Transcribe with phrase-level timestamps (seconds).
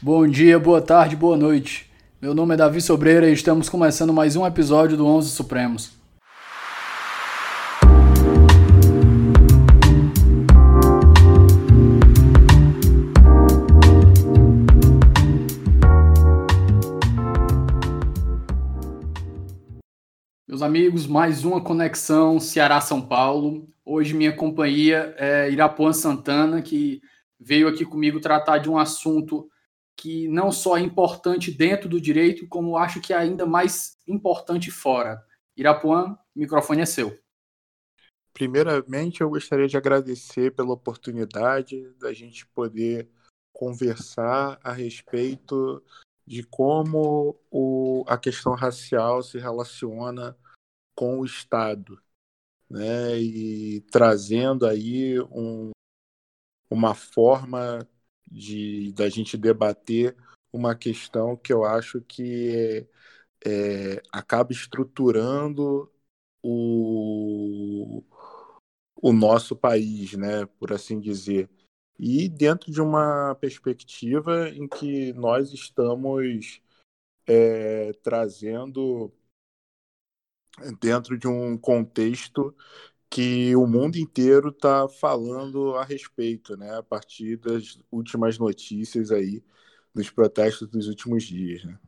[0.00, 1.90] Bom dia, boa tarde, boa noite.
[2.22, 5.90] Meu nome é Davi Sobreira e estamos começando mais um episódio do Onze Supremos.
[20.46, 23.66] Meus amigos, mais uma conexão Ceará-São Paulo.
[23.84, 27.00] Hoje minha companhia é Irapuã Santana, que
[27.40, 29.48] veio aqui comigo tratar de um assunto
[29.98, 34.70] que não só é importante dentro do direito, como acho que é ainda mais importante
[34.70, 35.20] fora.
[35.56, 37.18] Irapuã, o microfone é seu.
[38.32, 43.10] Primeiramente, eu gostaria de agradecer pela oportunidade da gente poder
[43.52, 45.82] conversar a respeito
[46.24, 50.38] de como o, a questão racial se relaciona
[50.94, 52.00] com o Estado,
[52.70, 53.18] né?
[53.18, 55.72] E trazendo aí um,
[56.70, 57.84] uma forma
[58.30, 60.16] de da gente debater
[60.52, 62.86] uma questão que eu acho que
[63.46, 65.90] é, acaba estruturando
[66.42, 68.02] o,
[68.96, 71.48] o nosso país, né, por assim dizer.
[71.98, 76.60] E dentro de uma perspectiva em que nós estamos
[77.26, 79.12] é, trazendo
[80.80, 82.54] dentro de um contexto
[83.10, 86.76] que o mundo inteiro está falando a respeito, né?
[86.76, 89.42] A partir das últimas notícias aí
[89.94, 91.78] dos protestos dos últimos dias, né?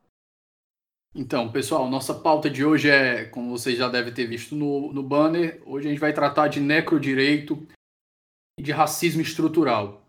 [1.14, 5.02] Então, pessoal, nossa pauta de hoje é, como vocês já devem ter visto no, no
[5.02, 7.66] banner, hoje a gente vai tratar de necrodireito
[8.56, 10.06] e de racismo estrutural.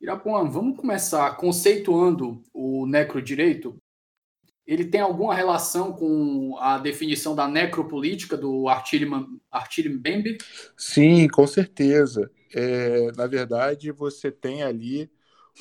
[0.00, 3.76] Irapuã, vamos começar conceituando o necrodireito
[4.66, 10.38] ele tem alguma relação com a definição da necropolítica do Artílio Mbembe?
[10.76, 12.30] Sim, com certeza.
[12.54, 15.10] É, na verdade, você tem ali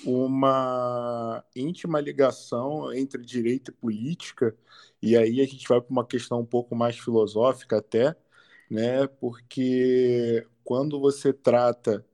[0.06, 4.56] uma íntima ligação entre direito e política,
[5.02, 8.16] e aí a gente vai para uma questão um pouco mais filosófica até,
[8.70, 9.06] né?
[9.20, 12.06] Porque quando você trata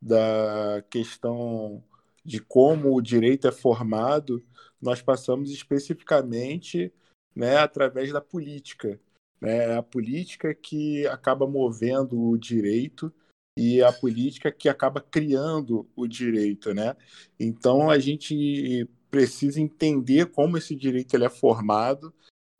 [0.00, 1.82] da questão
[2.24, 4.42] de como o direito é formado,
[4.80, 6.92] nós passamos especificamente
[7.34, 9.00] né, através da política.
[9.40, 9.72] Né?
[9.72, 13.12] É a política que acaba movendo o direito
[13.58, 16.74] e a política que acaba criando o direito.
[16.74, 16.96] Né?
[17.38, 22.12] Então, a gente precisa entender como esse direito ele é formado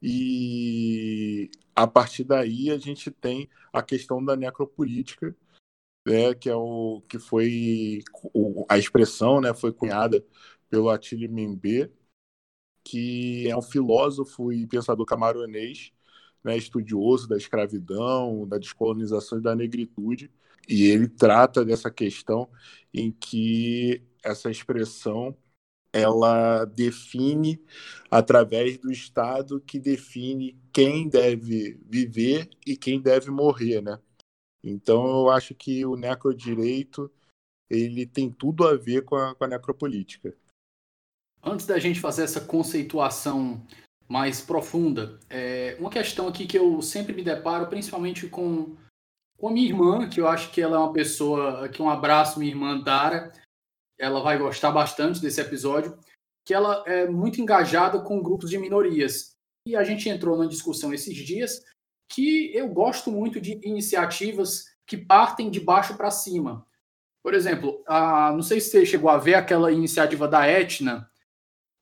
[0.03, 5.35] e a partir daí a gente tem a questão da necropolítica,
[6.07, 8.03] né, que é o que foi
[8.33, 10.25] o, a expressão, né, foi cunhada
[10.71, 11.91] pelo Attila Mbembe,
[12.87, 15.91] que é um filósofo e pensador camaronês,
[16.45, 20.31] né, estudioso da escravidão, da descolonização e da negritude,
[20.69, 22.49] e ele trata dessa questão
[22.95, 25.37] em que essa expressão
[25.93, 27.61] ela define
[28.09, 33.99] através do Estado que define quem deve viver e quem deve morrer, né?
[34.63, 37.11] Então eu acho que o necrodireito
[37.69, 40.37] ele tem tudo a ver com a, com a necropolítica.
[41.49, 43.65] Antes da gente fazer essa conceituação
[44.09, 48.77] mais profunda, é, uma questão aqui que eu sempre me deparo, principalmente com,
[49.39, 52.41] com a minha irmã, que eu acho que ela é uma pessoa, aqui um abraço,
[52.41, 53.33] minha irmã Dara,
[53.97, 55.97] ela vai gostar bastante desse episódio,
[56.45, 59.37] que ela é muito engajada com grupos de minorias.
[59.69, 61.63] E a gente entrou na discussão esses dias
[62.11, 66.67] que eu gosto muito de iniciativas que partem de baixo para cima.
[67.23, 71.09] Por exemplo, a, não sei se você chegou a ver aquela iniciativa da Etna,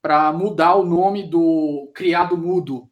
[0.05, 2.91] para mudar o nome do criado mudo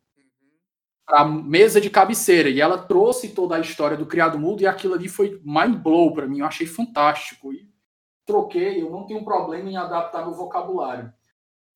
[1.05, 2.49] para mesa de cabeceira.
[2.49, 6.15] E ela trouxe toda a história do criado mudo e aquilo ali foi mind blow
[6.15, 6.39] para mim.
[6.39, 7.53] Eu achei fantástico.
[7.53, 7.69] E
[8.25, 11.12] troquei, eu não tenho problema em adaptar meu vocabulário.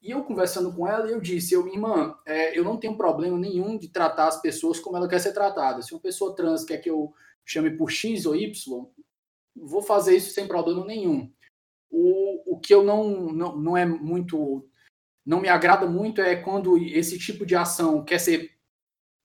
[0.00, 3.38] E eu conversando com ela, eu disse, eu, minha irmã, é, eu não tenho problema
[3.38, 5.82] nenhum de tratar as pessoas como ela quer ser tratada.
[5.82, 7.12] Se uma pessoa trans quer que eu
[7.44, 8.86] chame por X ou Y,
[9.54, 11.30] vou fazer isso sem problema nenhum.
[11.90, 14.66] O, o que eu não, não, não é muito
[15.26, 18.52] não me agrada muito é quando esse tipo de ação quer ser,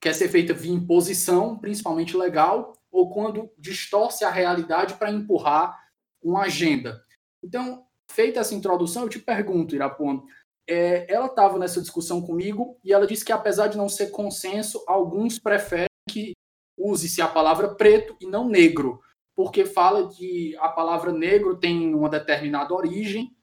[0.01, 5.79] quer ser feita via imposição, principalmente legal, ou quando distorce a realidade para empurrar
[6.21, 7.05] uma agenda.
[7.43, 10.21] Então, feita essa introdução, eu te pergunto, Irapuã,
[10.67, 14.83] é, ela estava nessa discussão comigo e ela disse que, apesar de não ser consenso,
[14.87, 16.33] alguns preferem que
[16.77, 18.99] use-se a palavra preto e não negro,
[19.35, 23.35] porque fala que a palavra negro tem uma determinada origem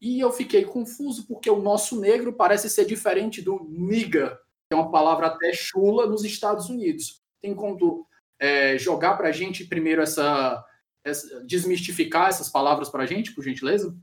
[0.00, 4.38] e eu fiquei confuso porque o nosso negro parece ser diferente do nigga,
[4.68, 7.22] que é uma palavra até chula nos Estados Unidos.
[7.40, 8.06] Tem como
[8.38, 10.62] é, jogar para a gente primeiro essa,
[11.04, 13.96] essa, desmistificar essas palavras para a gente, por gentileza?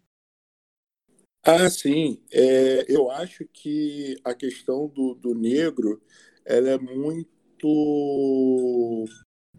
[1.43, 2.23] Ah, sim.
[2.31, 6.01] É, eu acho que a questão do, do negro
[6.45, 9.05] ela é muito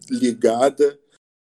[0.09, 0.99] ligada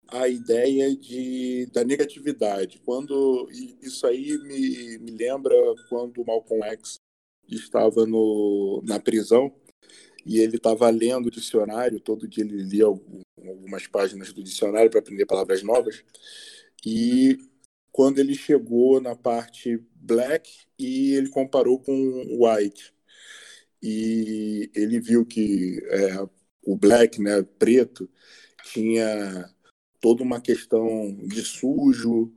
[0.07, 2.81] à ideia de, da negatividade.
[2.85, 3.49] Quando
[3.81, 5.55] isso aí me, me lembra
[5.89, 6.99] quando o Malcolm X
[7.47, 9.53] estava no, na prisão
[10.25, 14.99] e ele estava lendo o dicionário, todo dia ele lia algumas páginas do dicionário para
[14.99, 16.03] aprender palavras novas.
[16.85, 17.37] E
[17.91, 21.93] quando ele chegou na parte black e ele comparou com
[22.43, 22.93] white.
[23.81, 26.27] E ele viu que é,
[26.63, 28.09] o black, né, preto,
[28.65, 29.49] tinha
[30.05, 32.31] toda uma questão de sujo,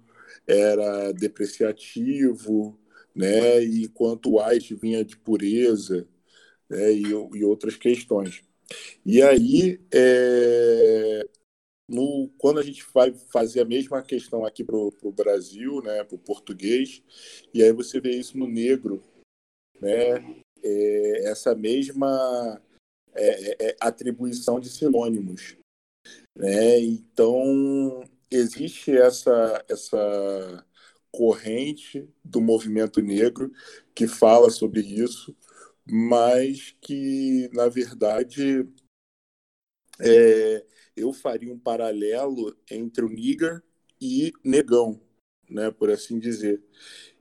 [0.47, 2.81] era depreciativo,
[3.15, 6.09] né, enquanto o white vinha de pureza
[6.67, 8.43] né, e, e outras questões.
[9.05, 11.29] E aí, é,
[11.87, 16.17] no, quando a gente vai fazer a mesma questão aqui para o Brasil, né, para
[16.17, 17.03] o português,
[17.53, 19.03] e aí você vê isso no negro,
[19.79, 22.63] né, é, essa mesma
[23.13, 25.58] é, é, é atribuição de sinônimos.
[26.39, 26.79] Né?
[26.79, 28.01] Então,
[28.31, 30.65] existe essa, essa
[31.11, 33.51] corrente do movimento negro
[33.93, 35.37] que fala sobre isso,
[35.85, 38.69] mas que, na verdade,
[40.01, 40.65] é,
[40.97, 43.61] eu faria um paralelo entre o nigger
[44.01, 45.01] e negão,
[45.51, 46.63] né, por assim dizer.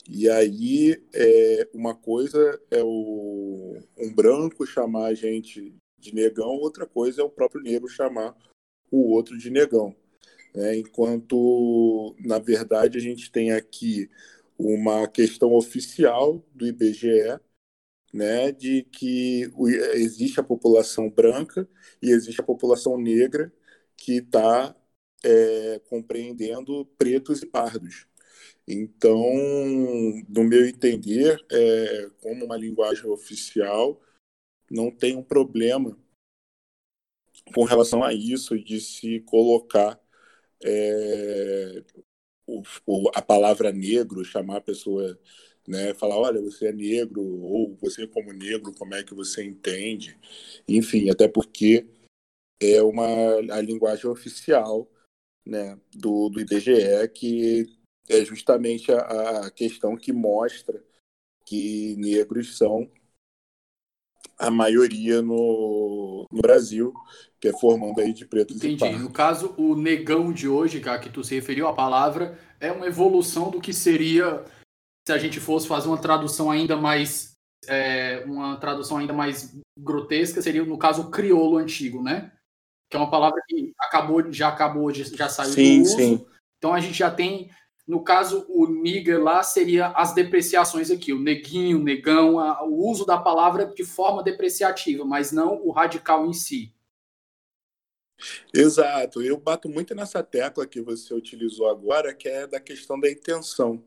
[0.07, 6.85] E aí, é, uma coisa é o, um branco chamar a gente de negão, outra
[6.85, 8.35] coisa é o próprio negro chamar
[8.91, 9.95] o outro de negão.
[10.55, 10.77] Né?
[10.77, 14.09] Enquanto, na verdade, a gente tem aqui
[14.57, 17.39] uma questão oficial do IBGE,
[18.13, 19.51] né, de que
[19.93, 21.69] existe a população branca
[22.01, 23.53] e existe a população negra
[23.95, 24.75] que está
[25.23, 28.07] é, compreendendo pretos e pardos.
[28.67, 29.23] Então,
[30.27, 34.01] no meu entender, é, como uma linguagem oficial,
[34.69, 35.97] não tem um problema
[37.53, 39.99] com relação a isso de se colocar
[40.63, 41.83] é,
[42.47, 45.19] o, a palavra negro, chamar a pessoa,
[45.67, 50.17] né, falar, olha, você é negro, ou você como negro, como é que você entende?
[50.67, 51.87] Enfim, até porque
[52.61, 53.05] é uma
[53.53, 54.89] a linguagem oficial
[55.45, 57.65] né, do, do IBGE, que
[58.09, 60.83] é justamente a, a questão que mostra
[61.45, 62.91] que negros são
[64.39, 66.93] a maioria no, no Brasil,
[67.39, 68.85] que é formando aí de pretos Entendi.
[68.85, 72.71] e No caso, o negão de hoje, cara, que tu se referiu à palavra, é
[72.71, 74.45] uma evolução do que seria
[75.07, 77.31] se a gente fosse fazer uma tradução ainda mais
[77.67, 82.31] é, uma tradução ainda mais grotesca, seria no caso o crioulo antigo, né?
[82.89, 85.97] que é uma palavra que acabou, já acabou, já saiu sim, do uso.
[85.97, 86.25] Sim.
[86.57, 87.49] Então a gente já tem,
[87.87, 92.85] no caso, o nigger lá seria as depreciações aqui, o neguinho, o negão, a, o
[92.85, 96.73] uso da palavra de forma depreciativa, mas não o radical em si.
[98.53, 103.09] Exato, eu bato muito nessa tecla que você utilizou agora, que é da questão da
[103.09, 103.81] intenção.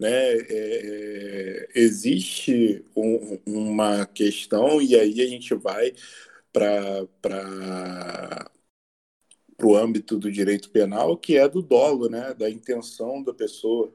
[0.00, 0.10] Né?
[0.10, 5.92] É, é, existe um, uma questão, e aí a gente vai
[6.52, 7.06] para
[9.62, 12.34] o âmbito do direito penal, que é do dolo, né?
[12.34, 13.92] da intenção da pessoa.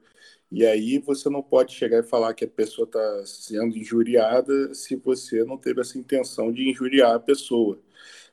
[0.51, 4.95] E aí você não pode chegar e falar que a pessoa está sendo injuriada se
[4.95, 7.79] você não teve essa intenção de injuriar a pessoa.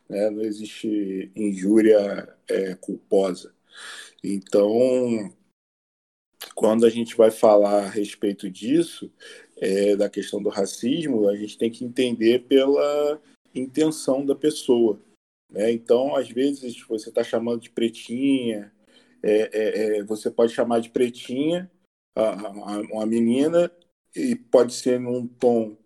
[0.09, 0.31] Né?
[0.31, 3.55] Não existe injúria é, culposa.
[4.23, 5.33] Então,
[6.55, 9.13] quando a gente vai falar a respeito disso,
[9.57, 13.21] é, da questão do racismo, a gente tem que entender pela
[13.55, 15.01] intenção da pessoa.
[15.51, 15.73] Né?
[15.73, 18.73] Então, às vezes, você está chamando de pretinha,
[19.23, 21.71] é, é, é, você pode chamar de pretinha
[22.91, 23.71] uma menina
[24.15, 25.77] e pode ser num tom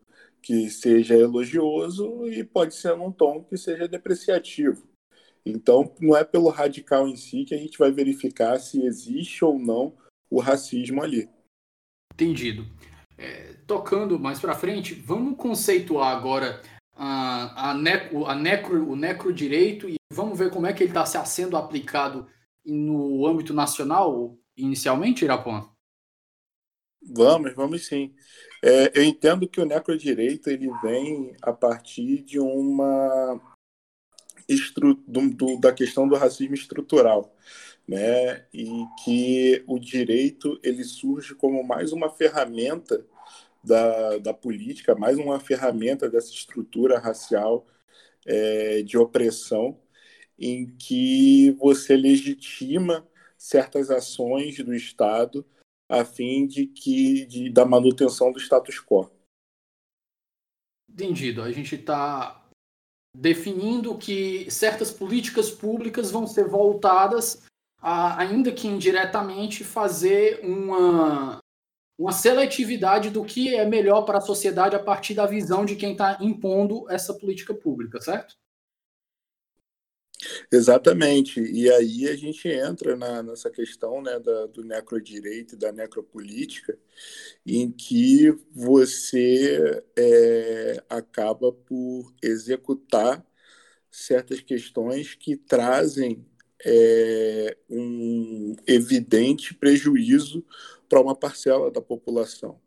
[0.41, 4.89] que seja elogioso e pode ser num tom que seja depreciativo.
[5.45, 9.59] Então, não é pelo radical em si que a gente vai verificar se existe ou
[9.59, 9.95] não
[10.31, 11.29] o racismo ali.
[12.15, 12.67] Entendido.
[13.19, 16.63] É, tocando mais para frente, vamos conceituar agora
[16.95, 21.25] a, a, necro, a necro, o necrodireito e vamos ver como é que ele está
[21.25, 22.27] sendo aplicado
[22.65, 25.69] no âmbito nacional inicialmente, Irapuã?
[27.03, 28.15] Vamos, vamos sim.
[28.63, 33.41] É, eu entendo que o necrodireito ele vem a partir de uma
[34.49, 37.35] estru, do, do, da questão do racismo estrutural,
[37.89, 38.47] né?
[38.53, 43.05] E que o direito ele surge como mais uma ferramenta
[43.65, 47.67] da, da política, mais uma ferramenta dessa estrutura racial
[48.27, 49.79] é, de opressão,
[50.39, 55.47] em que você legitima certas ações do Estado
[55.89, 59.11] a fim de que de, da manutenção do status quo.
[60.89, 61.43] Entendido.
[61.43, 62.49] A gente está
[63.15, 67.45] definindo que certas políticas públicas vão ser voltadas
[67.79, 71.42] a, ainda que indiretamente, fazer uma,
[72.03, 75.93] uma seletividade do que é melhor para a sociedade a partir da visão de quem
[75.93, 78.35] está impondo essa política pública, certo?
[80.51, 81.41] Exatamente.
[81.41, 86.77] E aí a gente entra na, nessa questão né, da, do necrodireito e da necropolítica,
[87.47, 93.25] em que você é, acaba por executar
[93.91, 96.27] certas questões que trazem
[96.65, 100.45] é, um evidente prejuízo
[100.93, 102.61] para uma parcela da população.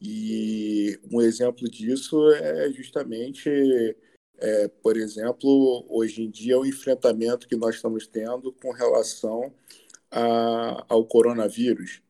[0.00, 3.50] E um exemplo disso é justamente
[4.38, 9.52] é, por exemplo, hoje em dia, o enfrentamento que nós estamos tendo com relação
[10.10, 12.00] a, ao coronavírus,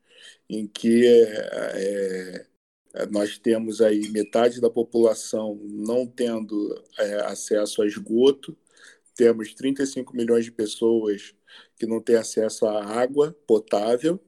[0.49, 2.47] em que é,
[2.95, 8.57] é, nós temos aí metade da população não tendo é, acesso a esgoto,
[9.17, 11.35] temos 35 milhões de pessoas
[11.77, 14.21] que não têm acesso à água potável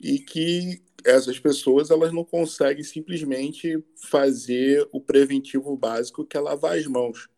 [0.00, 6.76] e que essas pessoas elas não conseguem simplesmente fazer o preventivo básico que é lavar
[6.76, 7.28] as mãos.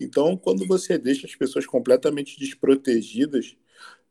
[0.00, 3.56] Então, quando você deixa as pessoas completamente desprotegidas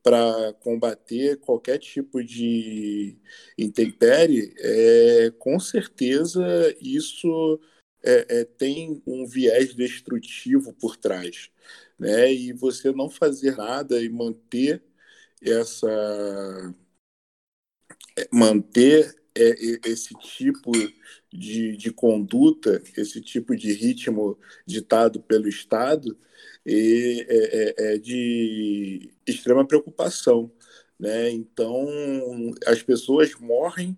[0.03, 3.17] para combater qualquer tipo de
[3.57, 6.43] intempérie, é, com certeza
[6.81, 7.59] isso
[8.03, 11.51] é, é, tem um viés destrutivo por trás.
[11.99, 12.33] Né?
[12.33, 14.83] E você não fazer nada e manter
[15.41, 16.73] essa
[18.31, 20.71] manter é, esse tipo
[21.31, 26.17] de, de conduta, esse tipo de ritmo ditado pelo Estado,
[26.65, 30.51] é, é, é de extrema preocupação.
[30.99, 31.31] Né?
[31.31, 31.87] Então,
[32.67, 33.97] as pessoas morrem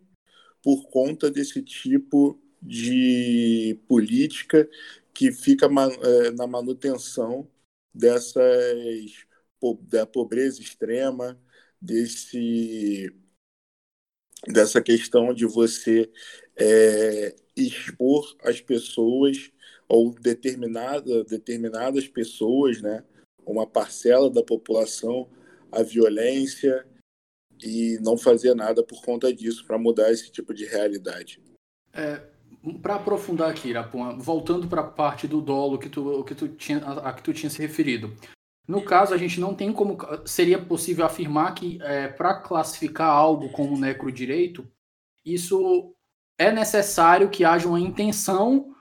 [0.62, 4.70] por conta desse tipo de política
[5.14, 7.48] que fica é, na manutenção
[7.94, 9.26] dessas
[9.84, 11.40] da pobreza extrema,
[11.82, 13.10] desse
[14.48, 16.10] dessa questão de você
[16.56, 19.52] é, expor as pessoas
[19.88, 23.04] ou determinada, determinadas pessoas, né,
[23.46, 25.30] uma parcela da população
[25.72, 26.86] à violência
[27.62, 31.42] e não fazer nada por conta disso para mudar esse tipo de realidade.
[31.94, 32.22] É,
[32.82, 36.80] para aprofundar aqui, Irapuã, voltando para a parte do dolo que tu, que tu tinha,
[36.80, 38.14] a que tu tinha se referido.
[38.68, 39.98] No caso, a gente não tem como.
[40.26, 44.66] Seria possível afirmar que, é, para classificar algo como necrodireito,
[45.26, 45.94] isso
[46.38, 48.74] é necessário que haja uma intenção,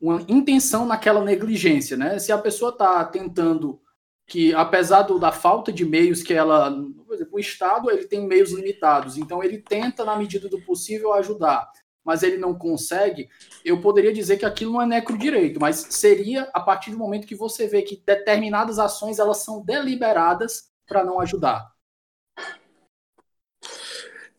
[0.00, 2.18] uma intenção naquela negligência, né?
[2.18, 3.80] Se a pessoa está tentando
[4.26, 6.70] que, apesar do, da falta de meios que ela,
[7.04, 11.12] por exemplo, o Estado ele tem meios limitados, então ele tenta na medida do possível
[11.14, 11.68] ajudar
[12.04, 13.28] mas ele não consegue,
[13.64, 17.34] eu poderia dizer que aquilo não é necrodireito, mas seria a partir do momento que
[17.34, 21.70] você vê que determinadas ações elas são deliberadas para não ajudar.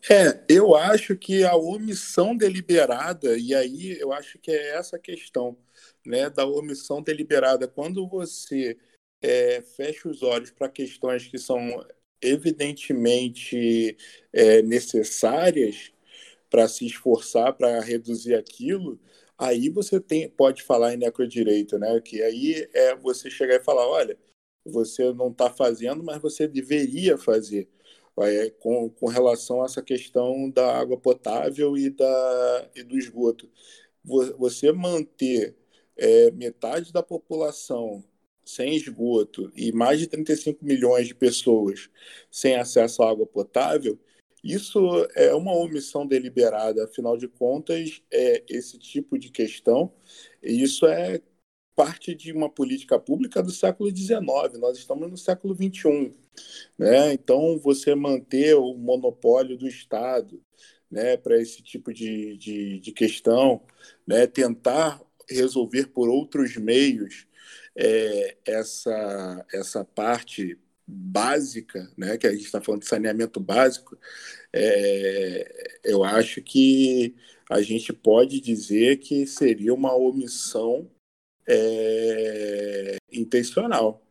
[0.10, 5.00] É, eu acho que a omissão deliberada, e aí eu acho que é essa a
[5.00, 5.58] questão,
[6.06, 7.68] né, da omissão deliberada.
[7.68, 8.78] Quando você
[9.22, 11.86] é, fecha os olhos para questões que são
[12.22, 13.96] evidentemente
[14.34, 15.92] é, necessárias,
[16.52, 19.00] para se esforçar para reduzir aquilo,
[19.38, 22.00] aí você tem, pode falar em necrodireito, né?
[22.02, 24.18] Que aí é você chegar e falar, olha,
[24.66, 27.70] você não está fazendo, mas você deveria fazer.
[28.20, 33.50] É, com, com relação a essa questão da água potável e, da, e do esgoto.
[34.38, 35.56] Você manter
[35.98, 38.04] é, metade da população
[38.46, 41.90] sem esgoto e mais de 35 milhões de pessoas
[42.30, 43.98] sem acesso à água potável,
[44.44, 44.80] isso
[45.16, 49.94] é uma omissão deliberada, afinal de contas, é esse tipo de questão,
[50.42, 51.22] isso é
[51.76, 54.22] parte de uma política pública do século XIX,
[54.60, 56.14] nós estamos no século XXI.
[56.78, 57.14] Né?
[57.14, 60.42] Então, você manter o monopólio do Estado
[60.90, 63.64] né, para esse tipo de, de, de questão,
[64.06, 67.26] né, tentar resolver por outros meios
[67.76, 73.98] é, essa, essa parte básica, né, que a gente está falando de saneamento básico,
[74.54, 77.16] é, eu acho que
[77.50, 80.90] a gente pode dizer que seria uma omissão
[81.48, 84.02] é, intencional.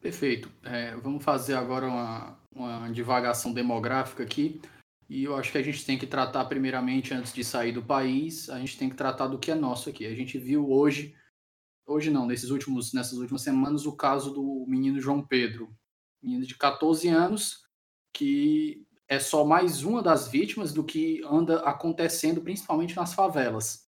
[0.00, 0.50] Perfeito.
[0.64, 4.60] É, vamos fazer agora uma, uma divagação demográfica aqui.
[5.08, 8.50] E eu acho que a gente tem que tratar, primeiramente, antes de sair do país,
[8.50, 10.06] a gente tem que tratar do que é nosso aqui.
[10.06, 11.14] A gente viu hoje,
[11.88, 15.74] hoje não, nesses últimos, nessas últimas semanas, o caso do menino João Pedro,
[16.22, 17.64] menino de 14 anos,
[18.12, 23.88] que é só mais uma das vítimas do que anda acontecendo, principalmente nas favelas.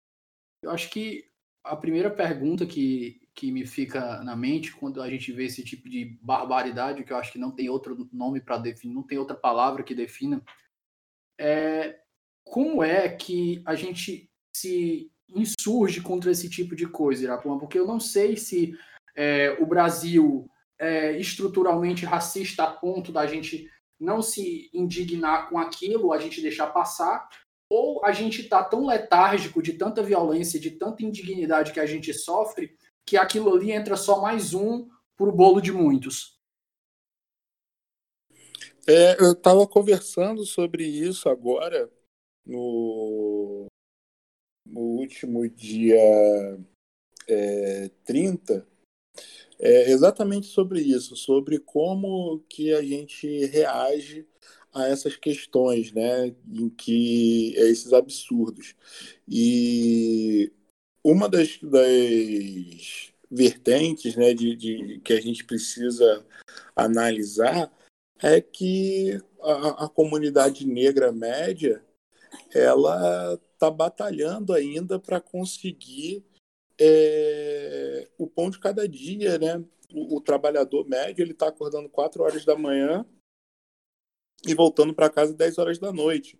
[0.63, 1.25] Eu acho que
[1.63, 5.89] a primeira pergunta que, que me fica na mente quando a gente vê esse tipo
[5.89, 9.35] de barbaridade, que eu acho que não tem outro nome para definir, não tem outra
[9.35, 10.41] palavra que defina,
[11.39, 11.99] é
[12.43, 17.59] como é que a gente se insurge contra esse tipo de coisa, Irapuma?
[17.59, 18.73] Porque eu não sei se
[19.15, 23.69] é, o Brasil é estruturalmente racista a ponto da gente
[23.99, 27.29] não se indignar com aquilo, a gente deixar passar,
[27.69, 32.13] ou a gente está tão letárgico de tanta violência, de tanta indignidade que a gente
[32.13, 36.39] sofre, que aquilo ali entra só mais um para o bolo de muitos.
[38.87, 41.89] É, eu estava conversando sobre isso agora
[42.45, 43.40] no,
[44.71, 45.99] no último dia
[47.27, 48.65] é, 30,
[49.59, 54.25] é exatamente sobre isso, sobre como que a gente reage
[54.73, 58.75] a essas questões, né, em que é esses absurdos.
[59.27, 60.51] E
[61.03, 66.25] uma das, das vertentes, né, de, de, que a gente precisa
[66.75, 67.71] analisar
[68.21, 71.83] é que a, a comunidade negra média
[72.53, 76.25] ela está batalhando ainda para conseguir
[76.79, 79.63] é, o pão de cada dia, né?
[79.93, 83.05] O, o trabalhador médio ele está acordando 4 horas da manhã
[84.47, 86.39] e voltando para casa 10 horas da noite.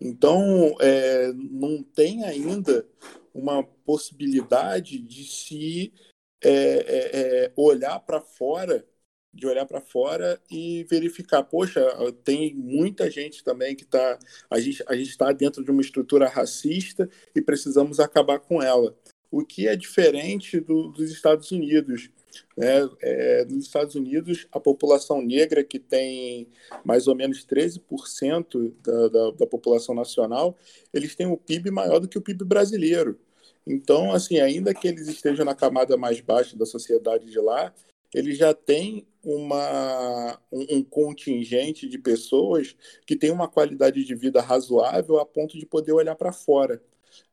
[0.00, 2.86] Então, é, não tem ainda
[3.34, 5.92] uma possibilidade de se
[6.40, 8.86] é, é, é olhar para fora,
[9.32, 11.80] de olhar para fora e verificar, poxa,
[12.22, 14.18] tem muita gente também que está,
[14.50, 18.94] a gente a está dentro de uma estrutura racista e precisamos acabar com ela
[19.30, 22.10] o que é diferente do, dos Estados Unidos.
[22.56, 22.88] Né?
[23.00, 26.48] É, nos Estados Unidos, a população negra, que tem
[26.84, 30.56] mais ou menos 13% da, da, da população nacional,
[30.92, 33.18] eles têm um PIB maior do que o PIB brasileiro.
[33.66, 37.72] Então, assim, ainda que eles estejam na camada mais baixa da sociedade de lá,
[38.14, 44.40] eles já têm uma, um, um, contingente de pessoas que tem uma qualidade de vida
[44.40, 46.82] razoável a ponto de poder olhar para fora.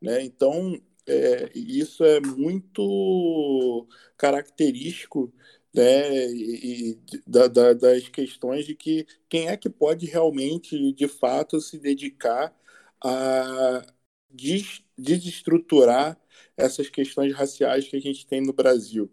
[0.02, 0.24] Né?
[0.24, 3.88] Então, é, isso é muito
[4.18, 5.34] característico
[5.74, 11.08] né, e, e da, da, das questões de que quem é que pode realmente, de
[11.08, 12.56] fato, se dedicar
[13.04, 13.86] a
[14.30, 16.20] des, desestruturar
[16.58, 19.12] essas questões raciais que a gente tem no Brasil.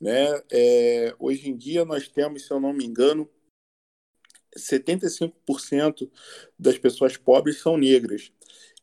[0.00, 0.26] Né?
[0.50, 3.28] É, hoje em dia nós temos, se eu não me engano,
[4.56, 6.10] 75%
[6.58, 8.32] das pessoas pobres são negras.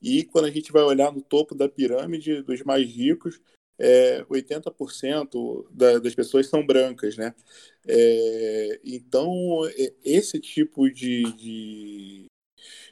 [0.02, 3.42] E quando a gente vai olhar no topo da pirâmide dos mais ricos,
[3.78, 7.34] é, 80% da, das pessoas são brancas, né?
[7.88, 9.62] É, então,
[10.04, 12.26] esse tipo de, de,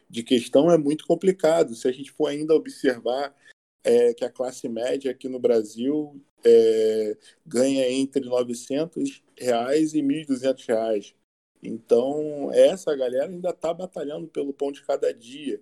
[0.09, 1.75] de, questão é muito complicado.
[1.75, 3.33] Se a gente for ainda observar
[3.84, 10.67] é, que a classe média aqui no Brasil é, ganha entre 900 reais e 1.200
[10.67, 11.15] reais.
[11.62, 15.62] Então, essa galera ainda está batalhando pelo pão de cada dia.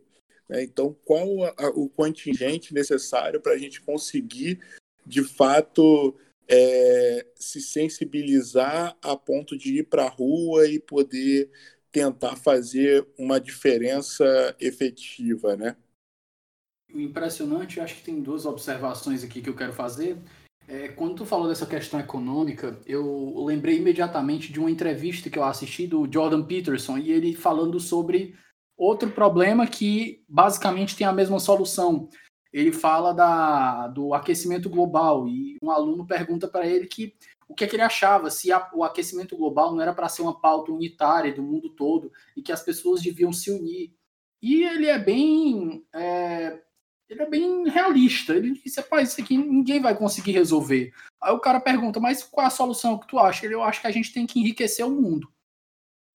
[0.50, 0.64] Né?
[0.64, 4.60] Então, qual a, o contingente necessário para a gente conseguir,
[5.06, 6.16] de fato,
[6.48, 11.50] é, se sensibilizar a ponto de ir para a rua e poder
[11.92, 15.76] tentar fazer uma diferença efetiva, né?
[16.94, 20.18] O impressionante, acho que tem duas observações aqui que eu quero fazer.
[20.68, 25.44] É, quando tu falou dessa questão econômica, eu lembrei imediatamente de uma entrevista que eu
[25.44, 28.36] assisti do Jordan Peterson e ele falando sobre
[28.82, 32.10] Outro problema que basicamente tem a mesma solução.
[32.52, 37.14] Ele fala da, do aquecimento global e um aluno pergunta para ele que
[37.48, 40.24] o que, é que, ele achava, se a, o aquecimento global não era para ser
[40.24, 43.94] uma pauta unitária do mundo todo e que as pessoas deviam se unir.
[44.42, 46.60] E ele é bem, é,
[47.12, 48.34] ele é bem realista.
[48.34, 50.94] Ele disse, rapaz, isso aqui ninguém vai conseguir resolver.
[51.22, 53.46] Aí o cara pergunta, mas qual é a solução que tu acha?
[53.46, 55.32] Ele, eu acho que a gente tem que enriquecer o mundo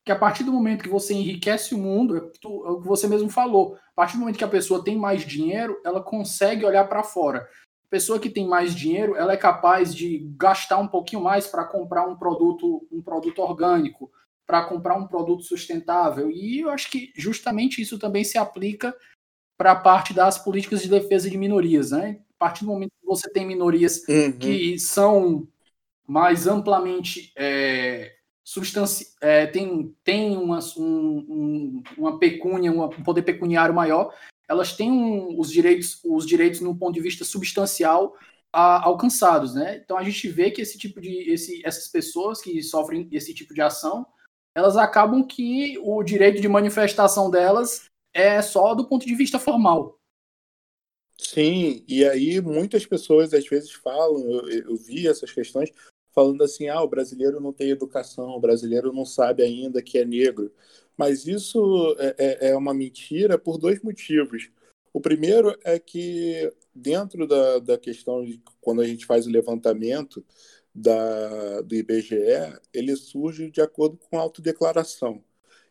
[0.06, 3.08] que a partir do momento que você enriquece o mundo, é, é o que você
[3.08, 6.84] mesmo falou, a partir do momento que a pessoa tem mais dinheiro, ela consegue olhar
[6.84, 7.40] para fora.
[7.40, 11.64] A pessoa que tem mais dinheiro, ela é capaz de gastar um pouquinho mais para
[11.64, 14.08] comprar um produto, um produto orgânico,
[14.46, 16.30] para comprar um produto sustentável.
[16.30, 18.94] E eu acho que justamente isso também se aplica
[19.56, 22.20] para a parte das políticas de defesa de minorias, né?
[22.36, 24.32] A partir do momento que você tem minorias uhum.
[24.38, 25.48] que são
[26.06, 34.14] mais amplamente é, substanci é, tem, tem uma, um, uma pecúnia, um poder pecuniário maior,
[34.48, 38.14] elas têm um, os direitos, os direitos num ponto de vista substancial
[38.52, 39.80] a, alcançados, né?
[39.82, 43.52] Então a gente vê que esse tipo de esse, essas pessoas que sofrem esse tipo
[43.52, 44.06] de ação,
[44.54, 50.00] elas acabam que o direito de manifestação delas é só do ponto de vista formal.
[51.18, 55.70] Sim, e aí muitas pessoas às vezes falam, eu, eu vi essas questões,
[56.14, 60.04] falando assim: ah, o brasileiro não tem educação, o brasileiro não sabe ainda que é
[60.04, 60.52] negro.
[60.96, 64.50] Mas isso é, é, é uma mentira por dois motivos.
[64.94, 70.24] O primeiro é que, dentro da, da questão de quando a gente faz o levantamento
[70.74, 72.16] da, do IBGE,
[72.72, 75.22] ele surge de acordo com a autodeclaração.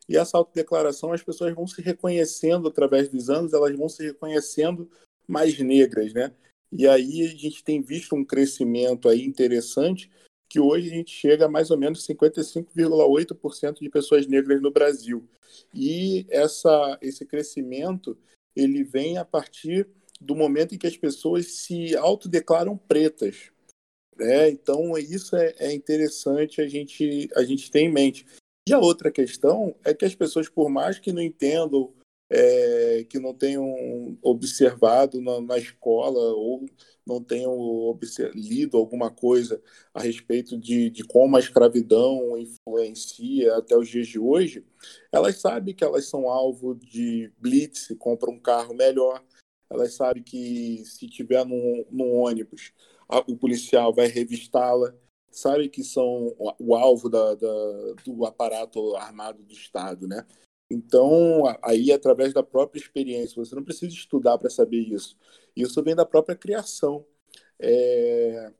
[0.07, 4.89] E essa autodeclaração, as pessoas vão se reconhecendo através dos anos, elas vão se reconhecendo
[5.27, 6.31] mais negras, né?
[6.71, 10.09] E aí a gente tem visto um crescimento aí interessante
[10.47, 15.27] que hoje a gente chega a mais ou menos 55,8% de pessoas negras no Brasil.
[15.73, 18.17] E essa, esse crescimento
[18.55, 19.87] ele vem a partir
[20.21, 23.51] do momento em que as pessoas se autodeclaram pretas.
[24.15, 24.49] Né?
[24.49, 28.25] Então, isso é, é interessante a gente, a gente ter em mente.
[28.67, 31.93] E a outra questão é que as pessoas, por mais que não entendam
[32.29, 36.65] é, que não tenham observado na, na escola ou
[37.05, 37.97] não tenham
[38.33, 39.61] lido alguma coisa
[39.93, 44.65] a respeito de, de como a escravidão influencia até os dias de hoje,
[45.11, 49.23] elas sabem que elas são alvo de blitz, compram um carro melhor,
[49.69, 52.73] elas sabem que se tiver num ônibus,
[53.07, 54.95] a, o policial vai revistá-la,
[55.35, 60.25] sabe que são o, alvo da, da, do aparato armado do Estado, né?
[60.69, 65.15] Então, aí, através da própria experiência, você não precisa estudar para saber isso.
[65.55, 67.05] Isso vem da própria criação.
[67.59, 68.51] É...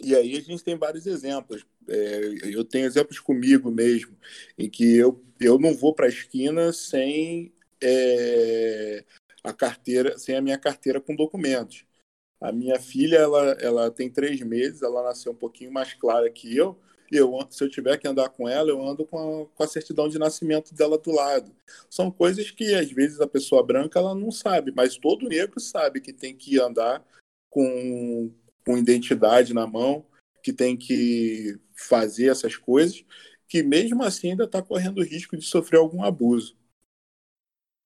[0.00, 1.66] E aí a gente tem vários exemplos.
[1.88, 2.20] É...
[2.54, 4.16] Eu tenho exemplos comigo mesmo,
[4.58, 9.04] em que eu, eu não vou para a esquina sem é...
[9.42, 11.87] a carteira, sem a minha carteira com documentos.
[12.40, 16.56] A minha filha, ela, ela tem três meses, ela nasceu um pouquinho mais clara que
[16.56, 16.78] eu,
[17.10, 20.08] eu, se eu tiver que andar com ela, eu ando com a, com a certidão
[20.08, 21.50] de nascimento dela do lado.
[21.88, 26.00] São coisas que, às vezes, a pessoa branca ela não sabe, mas todo negro sabe
[26.00, 27.04] que tem que andar
[27.50, 28.30] com,
[28.64, 30.04] com identidade na mão,
[30.42, 33.04] que tem que fazer essas coisas,
[33.48, 36.56] que mesmo assim ainda está correndo risco de sofrer algum abuso.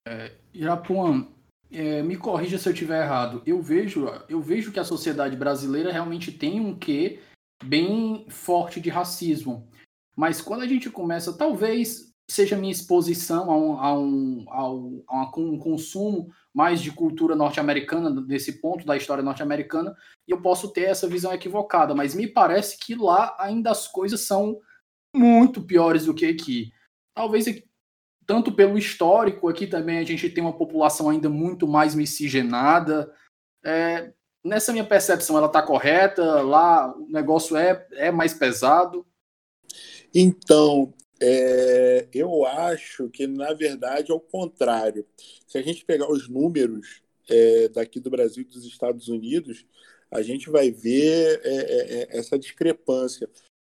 [0.07, 1.29] É, Irapuã,
[1.72, 3.42] é, me corrija se eu estiver errado.
[3.46, 7.20] Eu vejo, eu vejo que a sociedade brasileira realmente tem um quê
[7.64, 9.68] bem forte de racismo.
[10.16, 13.80] Mas quando a gente começa, talvez seja minha exposição a um,
[14.50, 19.94] a um, a um, consumo mais de cultura norte-americana, desse ponto da história norte-americana,
[20.26, 24.20] e eu posso ter essa visão equivocada, mas me parece que lá ainda as coisas
[24.20, 24.61] são
[25.14, 26.72] muito piores do que aqui.
[27.14, 27.46] Talvez
[28.26, 33.12] tanto pelo histórico, aqui também a gente tem uma população ainda muito mais miscigenada.
[33.64, 34.12] É,
[34.44, 36.42] nessa minha percepção, ela está correta?
[36.42, 39.06] Lá o negócio é, é mais pesado?
[40.14, 45.06] Então, é, eu acho que, na verdade, é o contrário.
[45.46, 49.64] Se a gente pegar os números é, daqui do Brasil e dos Estados Unidos,
[50.11, 53.28] a gente vai ver é, é, é essa discrepância.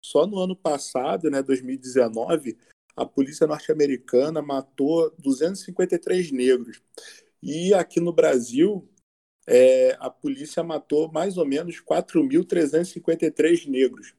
[0.04, 2.56] Só no ano passado, né, 2019,
[2.98, 6.82] a polícia norte-americana matou 253 negros.
[7.42, 8.88] E aqui no Brasil,
[9.46, 14.14] é, a polícia matou mais ou menos 4.353 negros.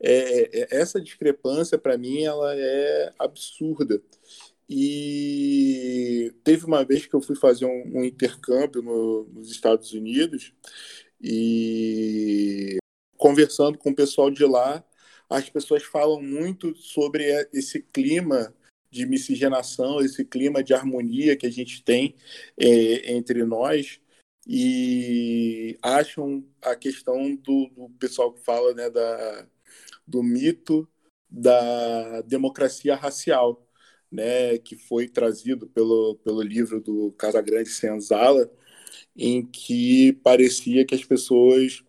[0.00, 4.02] É, é, essa discrepância, para mim, ela é absurda.
[4.68, 10.52] E teve uma vez que eu fui fazer um, um intercâmbio no, nos Estados Unidos
[11.20, 12.78] e
[13.16, 14.84] conversando com o pessoal de lá,
[15.28, 18.54] as pessoas falam muito sobre esse clima
[18.90, 22.14] de miscigenação, esse clima de harmonia que a gente tem
[22.56, 24.00] é, entre nós
[24.46, 29.46] e acham a questão do, do pessoal que fala né, da,
[30.06, 30.88] do mito
[31.28, 33.66] da democracia racial,
[34.10, 38.50] né, que foi trazido pelo, pelo livro do Casagrande Senzala,
[39.16, 41.83] em que parecia que as pessoas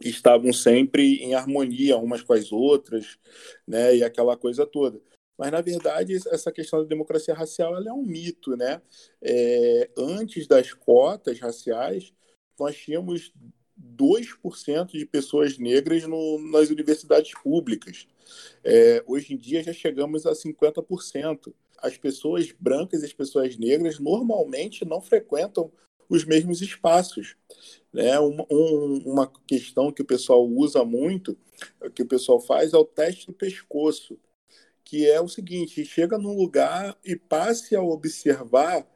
[0.00, 3.18] estavam sempre em harmonia umas com as outras,
[3.66, 5.00] né, e aquela coisa toda.
[5.38, 8.56] Mas, na verdade, essa questão da democracia racial é um mito.
[8.56, 8.82] Né?
[9.22, 12.12] É, antes das cotas raciais,
[12.58, 13.32] nós tínhamos
[13.78, 18.08] 2% de pessoas negras no, nas universidades públicas.
[18.64, 21.54] É, hoje em dia já chegamos a 50%.
[21.80, 25.70] As pessoas brancas e as pessoas negras normalmente não frequentam
[26.08, 27.36] os mesmos espaços.
[27.92, 28.18] Né?
[28.18, 31.36] Uma, um, uma questão que o pessoal usa muito,
[31.94, 34.18] que o pessoal faz, é o teste do pescoço
[34.88, 38.86] que é o seguinte: chega num lugar e passe a observar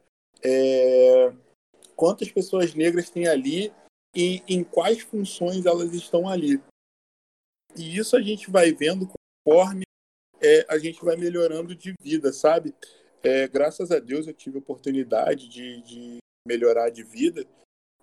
[0.42, 1.32] é,
[1.94, 3.70] quantas pessoas negras tem ali
[4.16, 6.58] e em quais funções elas estão ali.
[7.76, 9.06] E isso a gente vai vendo
[9.44, 9.84] conforme
[10.40, 12.74] é, a gente vai melhorando de vida, sabe?
[13.22, 17.46] É, graças a Deus eu tive a oportunidade de, de melhorar de vida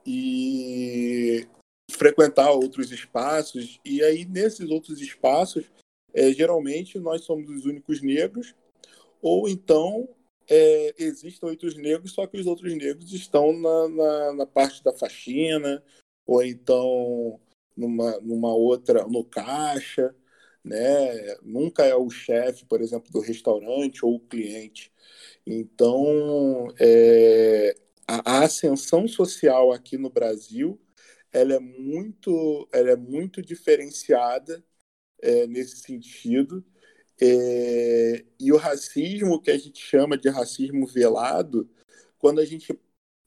[0.05, 1.47] e
[1.91, 3.79] frequentar outros espaços.
[3.83, 5.71] E aí, nesses outros espaços,
[6.13, 8.55] é, geralmente nós somos os únicos negros,
[9.21, 10.09] ou então
[10.49, 14.93] é, existem outros negros, só que os outros negros estão na, na, na parte da
[14.93, 15.83] faxina,
[16.25, 17.39] ou então
[17.75, 20.15] numa, numa outra, no caixa,
[20.63, 21.35] né?
[21.41, 24.91] Nunca é o chefe, por exemplo, do restaurante ou o cliente.
[25.45, 27.75] Então, é,
[28.09, 30.81] a, a, ascensão social aqui no Brasil,
[31.31, 34.63] ela é muito, ela é muito diferenciada
[35.21, 36.65] é, nesse sentido.
[37.21, 41.69] É, e o racismo, que a gente chama de racismo velado,
[42.17, 42.77] quando a gente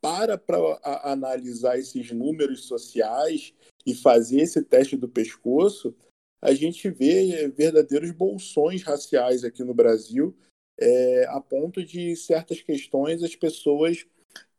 [0.01, 3.55] para para analisar esses números sociais
[3.87, 5.95] e fazer esse teste do pescoço,
[6.41, 10.37] a gente vê verdadeiros bolsões raciais aqui no Brasil,
[10.77, 14.05] é, a ponto de certas questões as pessoas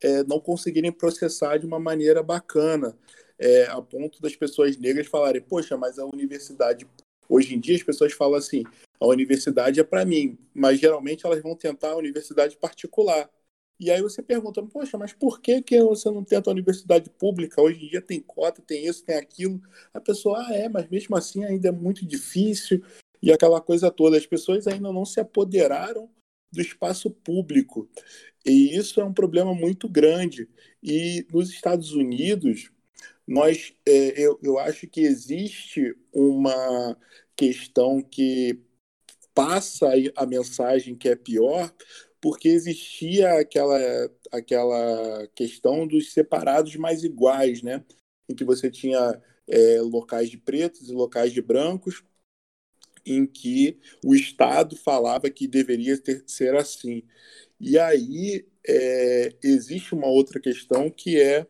[0.02, 2.98] é, não conseguirem processar de uma maneira bacana,
[3.40, 6.88] é, a ponto das pessoas negras falarem: Poxa, mas a universidade.
[7.30, 8.64] Hoje em dia as pessoas falam assim:
[9.00, 13.30] a universidade é para mim, mas geralmente elas vão tentar a universidade particular.
[13.80, 17.62] E aí você pergunta, poxa, mas por que, que você não tenta a universidade pública?
[17.62, 19.62] Hoje em dia tem cota, tem isso, tem aquilo.
[19.94, 22.82] A pessoa, ah, é, mas mesmo assim ainda é muito difícil.
[23.22, 24.18] E aquela coisa toda.
[24.18, 26.10] As pessoas ainda não se apoderaram
[26.54, 27.90] do espaço público.
[28.46, 30.48] E isso é um problema muito grande.
[30.82, 32.72] E nos Estados Unidos,
[33.28, 36.98] nós, é, eu, eu acho que existe uma
[37.36, 38.60] questão que
[39.34, 41.74] passa a mensagem que é pior,
[42.22, 43.80] porque existia aquela,
[44.32, 47.84] aquela questão dos separados mais iguais, né?
[48.30, 52.04] em que você tinha é, locais de pretos e locais de brancos,
[53.06, 57.04] em que o Estado falava que deveria ter, ser assim.
[57.60, 61.46] E aí é, existe uma outra questão que é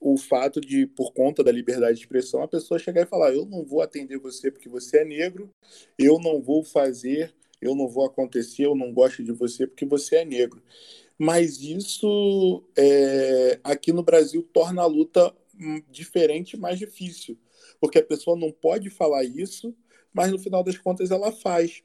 [0.00, 3.44] o fato de, por conta da liberdade de expressão, a pessoa chegar e falar: eu
[3.44, 5.50] não vou atender você porque você é negro,
[5.98, 10.16] eu não vou fazer eu não vou acontecer, eu não gosto de você porque você
[10.16, 10.62] é negro.
[11.18, 17.38] Mas isso é, aqui no Brasil torna a luta hum, diferente, mais difícil,
[17.78, 19.74] porque a pessoa não pode falar isso,
[20.12, 21.82] mas no final das contas ela faz.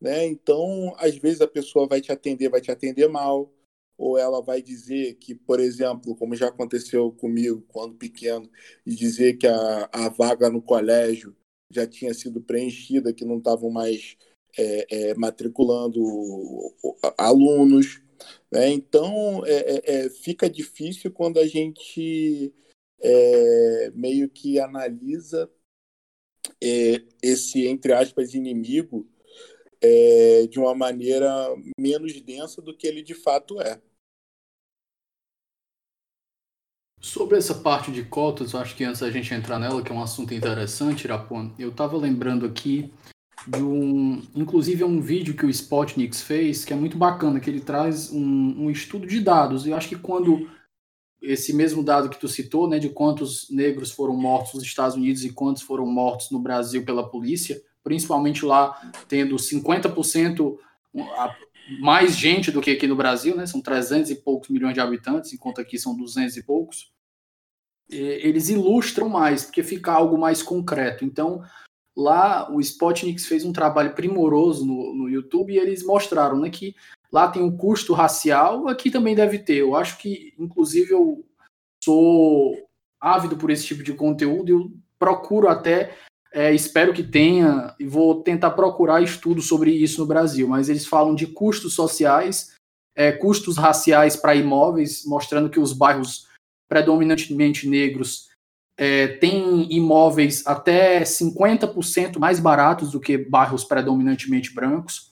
[0.00, 0.26] Né?
[0.26, 3.52] Então, às vezes a pessoa vai te atender, vai te atender mal,
[3.96, 8.48] ou ela vai dizer que, por exemplo, como já aconteceu comigo quando pequeno,
[8.86, 11.36] e dizer que a, a vaga no colégio
[11.70, 14.16] já tinha sido preenchida, que não estavam mais
[14.56, 16.00] é, é, matriculando
[17.16, 18.00] alunos.
[18.50, 18.70] Né?
[18.70, 22.54] Então, é, é, é, fica difícil quando a gente
[23.00, 25.50] é, meio que analisa
[26.60, 29.06] esse, entre aspas, inimigo
[30.50, 31.30] de uma maneira
[31.78, 33.80] menos densa do que ele de fato é.
[37.00, 40.02] Sobre essa parte de cotas, acho que antes da gente entrar nela, que é um
[40.02, 42.92] assunto interessante, Irapon, eu estava lembrando aqui
[43.46, 47.48] de um, inclusive é um vídeo que o Spotnix fez, que é muito bacana, que
[47.48, 49.64] ele traz um, um estudo de dados.
[49.64, 50.50] E eu acho que quando
[51.20, 55.24] esse mesmo dado que tu citou, né, de quantos negros foram mortos nos Estados Unidos
[55.24, 60.56] e quantos foram mortos no Brasil pela polícia, principalmente lá tendo 50%
[61.80, 65.32] mais gente do que aqui no Brasil, né, são 300 e poucos milhões de habitantes,
[65.32, 66.92] enquanto aqui são 200 e poucos,
[67.90, 71.04] eles ilustram mais, porque fica algo mais concreto.
[71.04, 71.42] Então,
[71.96, 76.74] lá o Spotnix fez um trabalho primoroso no, no YouTube e eles mostraram né, que
[77.12, 79.56] lá tem um custo racial, aqui também deve ter.
[79.56, 81.24] Eu acho que, inclusive, eu
[81.82, 82.68] sou
[83.00, 85.96] ávido por esse tipo de conteúdo e eu procuro até,
[86.32, 90.86] é, espero que tenha, e vou tentar procurar estudos sobre isso no Brasil, mas eles
[90.86, 92.54] falam de custos sociais,
[92.94, 96.26] é, custos raciais para imóveis, mostrando que os bairros
[96.68, 98.28] predominantemente negros
[98.76, 105.07] é, tem imóveis até 50% mais baratos do que bairros predominantemente brancos.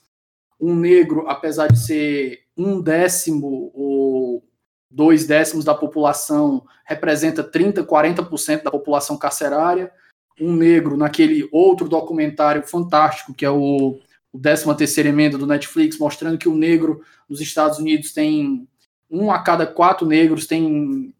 [0.59, 4.43] Um negro, apesar de ser um décimo ou
[4.89, 9.91] dois décimos da população, representa 30%, 40% da população carcerária.
[10.39, 13.99] Um negro, naquele outro documentário fantástico, que é o,
[14.31, 18.67] o 13 emenda do Netflix, mostrando que o negro nos Estados Unidos tem
[19.09, 21.13] um a cada quatro negros tem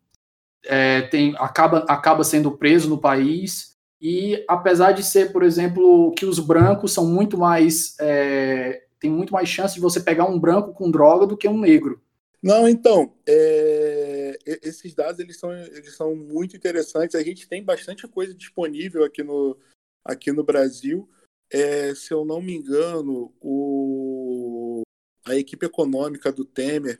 [0.65, 3.75] é, tem, acaba, acaba sendo preso no país.
[3.99, 7.95] E apesar de ser, por exemplo, que os brancos são muito mais.
[7.99, 11.59] É, tem muito mais chance de você pegar um branco com droga do que um
[11.59, 12.01] negro.
[12.41, 17.15] Não, então, é, esses dados eles são, eles são muito interessantes.
[17.15, 19.57] A gente tem bastante coisa disponível aqui no,
[20.05, 21.09] aqui no Brasil,
[21.49, 24.81] é, se eu não me engano, o,
[25.25, 26.99] a equipe econômica do Temer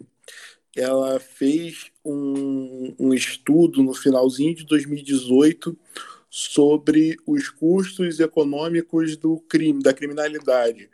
[0.76, 5.78] ela fez um, um estudo no finalzinho de 2018
[6.30, 10.90] sobre os custos econômicos do crime, da criminalidade.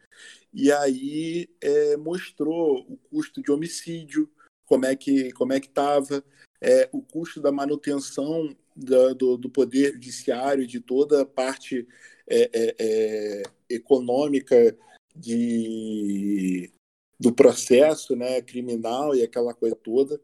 [0.54, 4.30] E aí é, mostrou o custo de homicídio,
[4.66, 6.24] como é que como é que estava,
[6.62, 11.88] é, o custo da manutenção da, do, do, poder judiciário, de toda a parte
[12.28, 14.78] é, é, é, econômica
[15.16, 16.72] de,
[17.20, 20.22] do processo né, criminal e aquela coisa toda.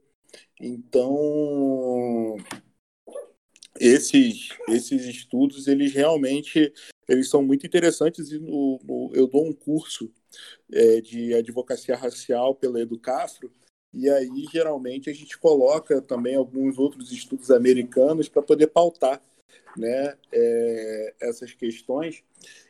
[0.60, 2.38] Então,
[3.80, 6.74] esses, esses estudos, eles realmente
[7.08, 10.12] eles são muito interessantes e no, no, eu dou um curso
[10.72, 13.52] é, de advocacia racial pela Educafro
[13.94, 19.22] e aí geralmente a gente coloca também alguns outros estudos americanos para poder pautar
[19.76, 22.24] né, é, essas questões.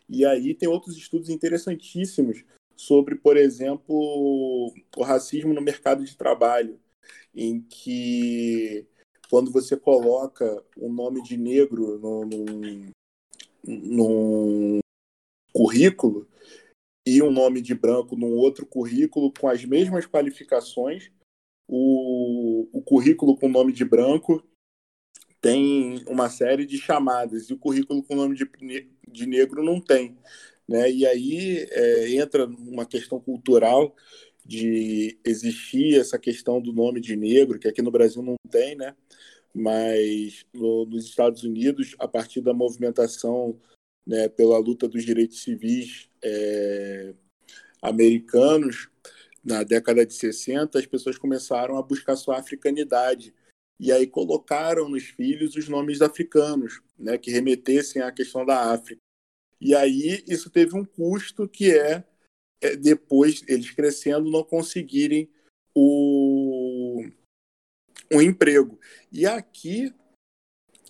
[0.08, 2.43] E aí tem outros estudos interessantíssimos
[2.76, 6.80] sobre, por exemplo, o racismo no mercado de trabalho,
[7.36, 8.88] em que
[9.30, 12.91] quando você coloca um nome de negro num,
[13.63, 14.80] num
[15.54, 16.29] currículo
[17.10, 21.12] e um nome de branco num outro currículo com as mesmas qualificações,
[21.67, 24.43] o, o currículo com nome de branco
[25.41, 28.48] tem uma série de chamadas e o currículo com nome de,
[29.08, 30.17] de negro não tem.
[30.67, 30.91] Né?
[30.91, 33.95] E aí é, entra uma questão cultural
[34.45, 38.95] de existir essa questão do nome de negro, que aqui no Brasil não tem, né?
[39.54, 43.60] mas no, nos Estados Unidos, a partir da movimentação
[44.06, 47.14] né, pela luta dos direitos civis é,
[47.82, 48.90] americanos,
[49.44, 53.34] na década de 60, as pessoas começaram a buscar sua africanidade
[53.80, 59.02] e aí colocaram nos filhos os nomes africanos, né, que remetessem à questão da África.
[59.62, 62.04] E aí isso teve um custo que é,
[62.62, 65.30] é depois eles crescendo não conseguirem
[65.74, 67.06] o,
[68.14, 68.80] o emprego.
[69.12, 69.94] E aqui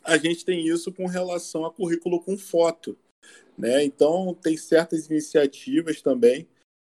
[0.03, 2.97] a gente tem isso com relação a currículo com foto.
[3.59, 3.83] Né?
[3.83, 6.47] Então, tem certas iniciativas também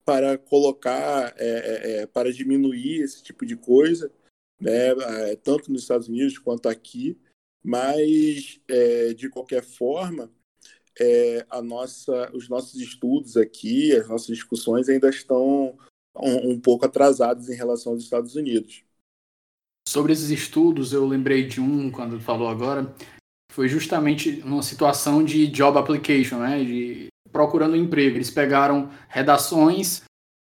[0.05, 4.11] para colocar, é, é, é para diminuir esse tipo de coisa
[4.63, 4.91] né,
[5.31, 7.19] é, tanto nos Estados Unidos quanto aqui,
[7.61, 10.31] mas é, de qualquer forma,
[10.99, 15.77] é, a nossa, os nossos estudos aqui, as nossas discussões ainda estão
[16.15, 18.83] um, um pouco atrasados em relação aos Estados Unidos.
[19.87, 22.95] Sobre esses estudos, eu lembrei de um quando falou agora,
[23.53, 28.17] foi justamente uma situação de job application, né, de procurando emprego.
[28.17, 30.03] Eles pegaram redações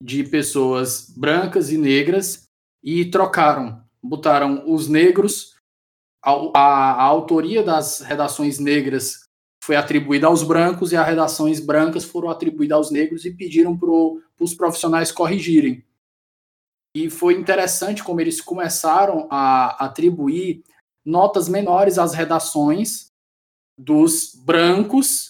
[0.01, 2.43] de pessoas brancas e negras
[2.83, 5.55] e trocaram botaram os negros,
[6.23, 9.23] a, a, a autoria das redações negras
[9.63, 13.91] foi atribuída aos brancos e as redações brancas foram atribuídas aos negros e pediram para
[14.39, 15.85] os profissionais corrigirem.
[16.95, 20.63] E foi interessante como eles começaram a atribuir
[21.05, 23.11] notas menores às redações
[23.77, 25.29] dos brancos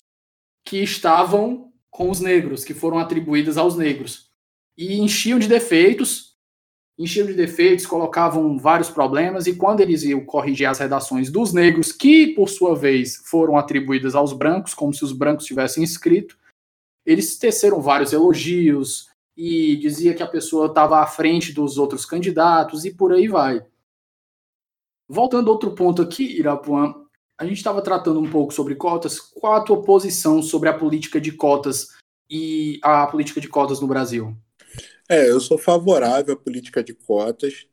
[0.65, 4.29] que estavam com os negros, que foram atribuídas aos negros.
[4.77, 6.35] E enchiam de defeitos,
[6.97, 11.91] enchiam de defeitos, colocavam vários problemas, e quando eles iam corrigir as redações dos negros,
[11.91, 16.37] que por sua vez foram atribuídas aos brancos, como se os brancos tivessem escrito,
[17.05, 22.85] eles teceram vários elogios e dizia que a pessoa estava à frente dos outros candidatos
[22.85, 23.65] e por aí vai.
[25.11, 26.95] Voltando a outro ponto aqui, Irapuã,
[27.37, 29.19] a gente estava tratando um pouco sobre cotas.
[29.19, 31.89] Qual a tua posição sobre a política de cotas
[32.29, 34.33] e a política de cotas no Brasil?
[35.09, 37.67] É, eu sou favorável à política de cotas.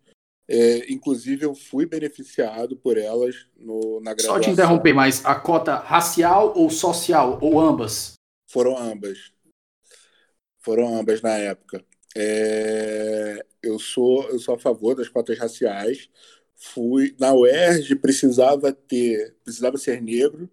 [0.49, 4.35] É, inclusive, eu fui beneficiado por elas no, na graduação.
[4.35, 8.15] Só te interromper, mas a cota racial ou social, ou ambas?
[8.51, 9.33] Foram ambas.
[10.59, 11.85] Foram ambas na época.
[12.17, 16.09] É, eu, sou, eu sou a favor das cotas raciais.
[16.59, 20.51] Fui na UERJ, precisava ter, precisava ser negro,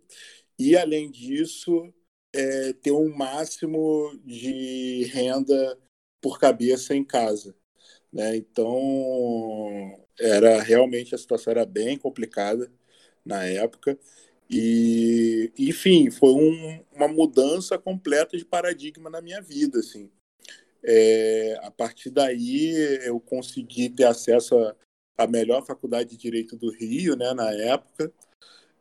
[0.58, 1.92] e além disso,
[2.34, 5.78] é, ter um máximo de renda
[6.22, 7.56] por cabeça em casa.
[8.14, 8.38] Né?
[8.38, 12.72] Então, era realmente a situação era bem complicada
[13.26, 13.98] na época.
[14.50, 19.80] E, enfim, foi um, uma mudança completa de paradigma na minha vida.
[19.80, 20.10] Assim.
[20.84, 22.72] É, a partir daí,
[23.04, 24.56] eu consegui ter acesso
[25.18, 28.12] à melhor faculdade de Direito do Rio, né, na época,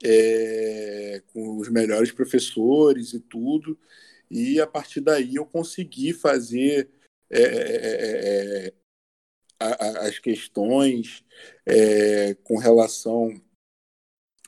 [0.03, 3.78] é, com os melhores professores e tudo.
[4.30, 6.91] E a partir daí eu consegui fazer
[7.30, 8.72] é é, é, é,
[9.59, 11.24] a, as questões
[12.45, 13.41] com relação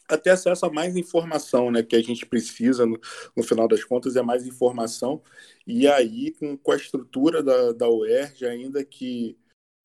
[0.08, 1.82] a ter acesso a mais informação, né?
[1.82, 3.00] Que a gente precisa, no,
[3.36, 5.20] no final das contas, é mais informação.
[5.66, 9.36] E aí, com, com a estrutura da, da UERJ, ainda que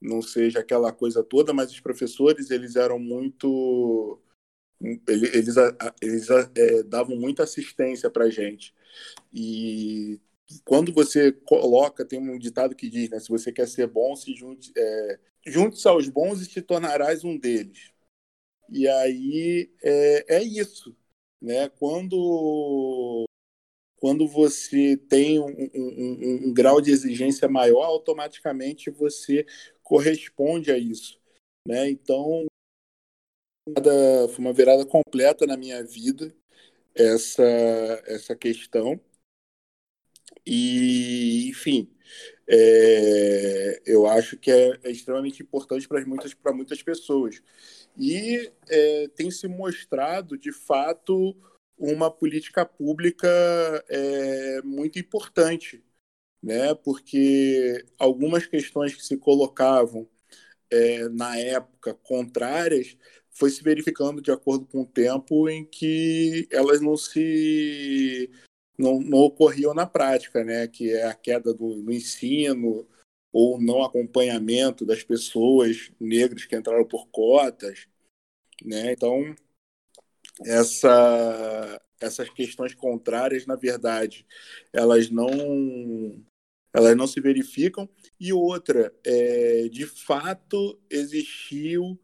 [0.02, 4.20] não seja aquela coisa toda, mas os professores, eles eram muito...
[5.08, 5.56] Eles,
[6.02, 8.74] eles, é, davam muita assistência para gente.
[9.32, 10.20] E
[10.66, 13.20] quando você coloca, tem um ditado que diz, né?
[13.20, 17.38] Se você quer ser bom, se junte, é, junte-se aos bons e te tornarás um
[17.38, 17.91] deles.
[18.70, 20.95] E aí é, é isso,
[21.41, 21.70] né?
[21.70, 23.26] Quando
[23.97, 29.45] quando você tem um, um, um, um, grau de exigência maior, automaticamente você
[29.91, 31.19] corresponde a isso,
[31.67, 31.89] né?
[31.89, 32.45] Então,
[34.33, 36.33] foi uma virada completa na minha vida
[36.95, 37.43] essa
[38.05, 38.97] essa questão
[40.45, 41.93] e enfim
[42.47, 47.43] é, eu acho que é, é extremamente importante para muitas muitas pessoas
[47.97, 51.35] e é, tem se mostrado, de fato,
[51.77, 53.27] uma política pública
[53.89, 55.83] é, muito importante,
[56.41, 56.73] né?
[56.75, 60.07] porque algumas questões que se colocavam
[60.69, 62.97] é, na época contrárias
[63.29, 68.29] foi se verificando de acordo com o tempo em que elas não se
[68.77, 70.67] não, não ocorriam na prática, né?
[70.67, 72.87] que é a queda do, do ensino,
[73.31, 77.87] ou não acompanhamento das pessoas negras que entraram por cotas,
[78.63, 78.91] né?
[78.91, 79.35] Então
[80.45, 84.25] essa, essas questões contrárias, na verdade,
[84.73, 86.23] elas não
[86.74, 91.99] elas não se verificam e outra, é, de fato existiu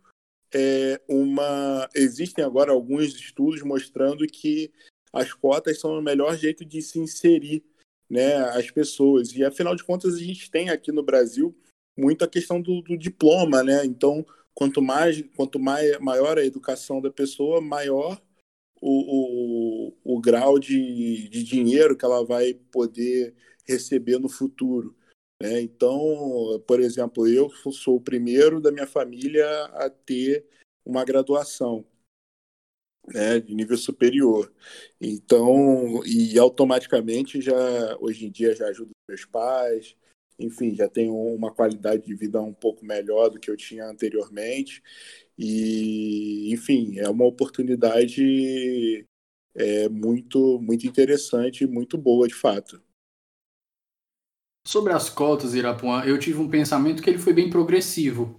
[0.53, 4.72] é, uma existem agora alguns estudos mostrando que
[5.11, 7.63] as cotas são o melhor jeito de se inserir
[8.09, 9.34] né, as pessoas.
[9.34, 11.55] E afinal de contas, a gente tem aqui no Brasil
[11.97, 13.86] muito a questão do, do diploma, né?
[13.86, 18.22] Então, quanto mais, quanto mais, maior a educação da pessoa, maior
[18.82, 23.34] o, o, o grau de, de dinheiro que ela vai poder
[23.68, 24.95] receber no futuro.
[25.41, 25.61] Né?
[25.61, 30.45] Então, por exemplo, eu sou o primeiro da minha família a ter
[30.86, 31.86] uma graduação
[33.07, 34.51] né, de nível superior.
[34.99, 39.95] Então, e automaticamente já hoje em dia já ajudo meus pais,
[40.39, 44.84] enfim, já tenho uma qualidade de vida um pouco melhor do que eu tinha anteriormente.
[45.38, 49.05] E, enfim, é uma oportunidade
[49.55, 52.82] é, muito, muito interessante e muito boa, de fato.
[54.68, 58.36] Sobre as cotas, Irapuã, eu tive um pensamento que ele foi bem progressivo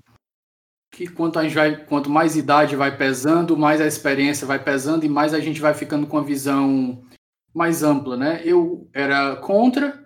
[0.92, 5.06] que quanto a gente vai, quanto mais idade vai pesando, mais a experiência vai pesando
[5.06, 7.02] e mais a gente vai ficando com a visão
[7.54, 8.42] mais ampla, né?
[8.44, 10.04] Eu era contra,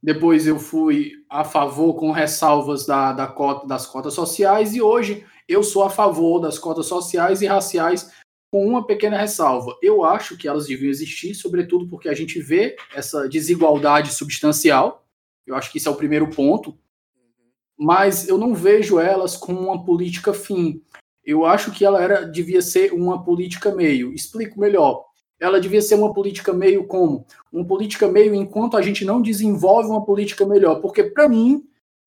[0.00, 5.26] depois eu fui a favor com ressalvas da, da cota, das cotas sociais e hoje
[5.48, 8.12] eu sou a favor das cotas sociais e raciais
[8.52, 9.76] com uma pequena ressalva.
[9.82, 15.03] Eu acho que elas deviam existir, sobretudo porque a gente vê essa desigualdade substancial.
[15.46, 16.78] Eu acho que isso é o primeiro ponto
[17.76, 20.80] mas eu não vejo elas como uma política fim.
[21.24, 24.12] Eu acho que ela era, devia ser uma política meio.
[24.12, 25.04] Explico melhor.
[25.40, 27.26] Ela devia ser uma política meio como?
[27.52, 30.80] Uma política meio enquanto a gente não desenvolve uma política melhor.
[30.80, 31.64] Porque, para mim,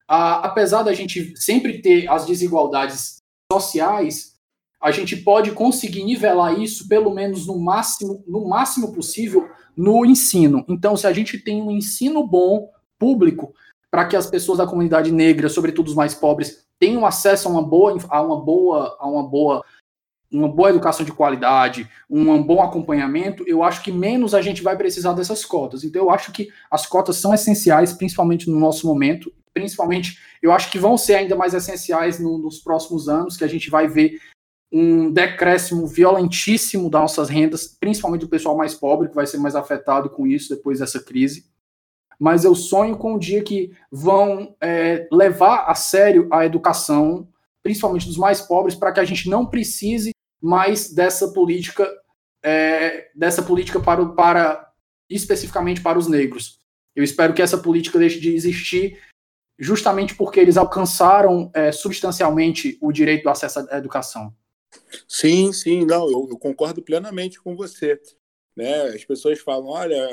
[0.07, 3.17] a, apesar da gente sempre ter as desigualdades
[3.51, 4.37] sociais,
[4.81, 10.63] a gente pode conseguir nivelar isso, pelo menos no máximo, no máximo possível, no ensino.
[10.69, 12.69] Então, se a gente tem um ensino bom,
[12.99, 13.53] público,
[13.89, 17.63] para que as pessoas da comunidade negra, sobretudo os mais pobres, tenham acesso a uma
[17.63, 19.65] boa, a uma boa, a uma boa,
[20.31, 24.77] uma boa educação de qualidade, um bom acompanhamento, eu acho que menos a gente vai
[24.77, 25.83] precisar dessas cotas.
[25.83, 30.69] Então eu acho que as cotas são essenciais, principalmente no nosso momento, principalmente eu acho
[30.69, 34.19] que vão ser ainda mais essenciais no, nos próximos anos, que a gente vai ver
[34.71, 39.55] um decréscimo violentíssimo das nossas rendas, principalmente do pessoal mais pobre, que vai ser mais
[39.55, 41.45] afetado com isso depois dessa crise
[42.19, 47.27] mas eu sonho com o dia que vão é, levar a sério a educação,
[47.61, 50.11] principalmente dos mais pobres, para que a gente não precise
[50.41, 51.87] mais dessa política,
[52.43, 54.71] é, dessa política para, para
[55.09, 56.59] especificamente para os negros.
[56.95, 58.99] Eu espero que essa política deixe de existir
[59.59, 64.33] justamente porque eles alcançaram é, substancialmente o direito do acesso à educação.
[65.07, 67.99] Sim, sim, não, eu, eu concordo plenamente com você.
[68.57, 68.87] Né?
[68.87, 70.09] As pessoas falam, olha,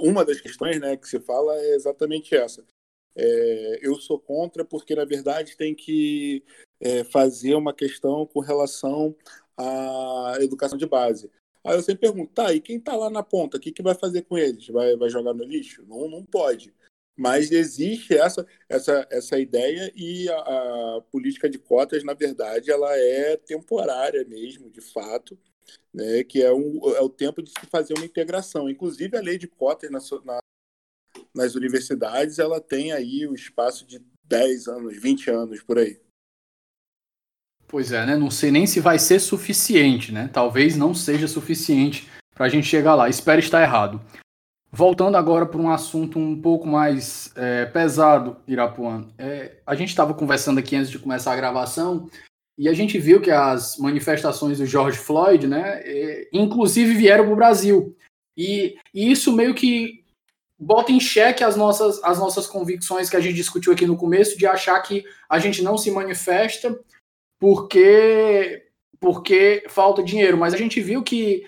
[0.00, 2.66] uma das questões né, que se fala é exatamente essa.
[3.14, 6.42] É, eu sou contra porque, na verdade, tem que
[6.80, 9.14] é, fazer uma questão com relação
[9.56, 11.30] à educação de base.
[11.62, 13.94] Aí eu sempre pergunto, tá, e quem está lá na ponta, o que, que vai
[13.94, 14.66] fazer com eles?
[14.66, 15.84] Vai, vai jogar no lixo?
[15.86, 16.74] Não, não pode.
[17.16, 20.38] Mas existe essa, essa, essa ideia e a,
[20.96, 25.38] a política de cotas, na verdade, ela é temporária mesmo, de fato
[25.92, 28.68] né, que é, um, é o tempo de se fazer uma integração.
[28.68, 30.38] Inclusive, a lei de cotas na, na,
[31.34, 36.00] nas universidades, ela tem aí o espaço de 10 anos, 20 anos, por aí.
[37.68, 38.16] Pois é, né?
[38.16, 40.30] Não sei nem se vai ser suficiente, né?
[40.32, 43.08] Talvez não seja suficiente para a gente chegar lá.
[43.08, 44.00] Espero estar errado.
[44.70, 49.08] Voltando agora para um assunto um pouco mais é, pesado, Irapuã.
[49.16, 52.08] É, a gente estava conversando aqui antes de começar a gravação
[52.58, 57.32] e a gente viu que as manifestações do George Floyd, né, é, inclusive vieram para
[57.32, 57.94] o Brasil.
[58.36, 60.04] E, e, isso meio que
[60.58, 64.38] bota em xeque as nossas, as nossas convicções que a gente discutiu aqui no começo,
[64.38, 66.78] de achar que a gente não se manifesta
[67.38, 68.62] porque
[68.98, 70.38] porque falta dinheiro.
[70.38, 71.46] Mas a gente viu que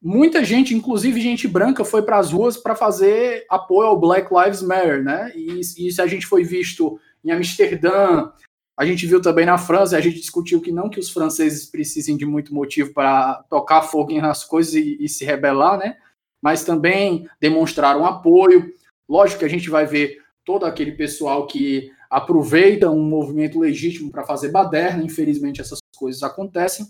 [0.00, 4.62] muita gente, inclusive gente branca, foi para as ruas para fazer apoio ao Black Lives
[4.62, 5.32] Matter, né?
[5.34, 8.30] E, isso a gente foi visto em Amsterdã,
[8.76, 12.16] a gente viu também na França, a gente discutiu que não que os franceses precisem
[12.16, 15.96] de muito motivo para tocar fogo nas coisas e, e, se rebelar, né?
[16.42, 18.72] Mas também demonstraram apoio.
[19.08, 24.24] Lógico que a gente vai ver todo aquele pessoal que aproveita um movimento legítimo para
[24.24, 26.86] fazer baderna, infelizmente essas coisas acontecem.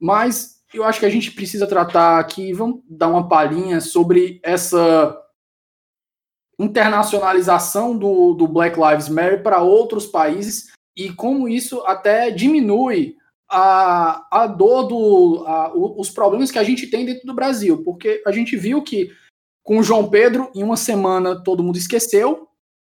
[0.00, 5.16] Mas eu acho que a gente precisa tratar aqui, vamos dar uma palhinha sobre essa
[6.58, 13.16] internacionalização do, do Black Lives Matter para outros países e como isso até diminui
[13.48, 18.20] a, a dor do a, os problemas que a gente tem dentro do Brasil, porque
[18.26, 19.12] a gente viu que
[19.62, 22.48] com o João Pedro em uma semana todo mundo esqueceu,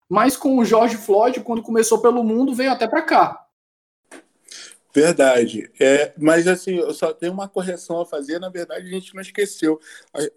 [0.07, 3.41] mas com o George Floyd quando começou pelo mundo veio até para cá.
[4.93, 5.69] Verdade.
[5.77, 8.39] É, mas assim, eu só tenho uma correção a fazer.
[8.39, 9.77] Na verdade, a gente não esqueceu.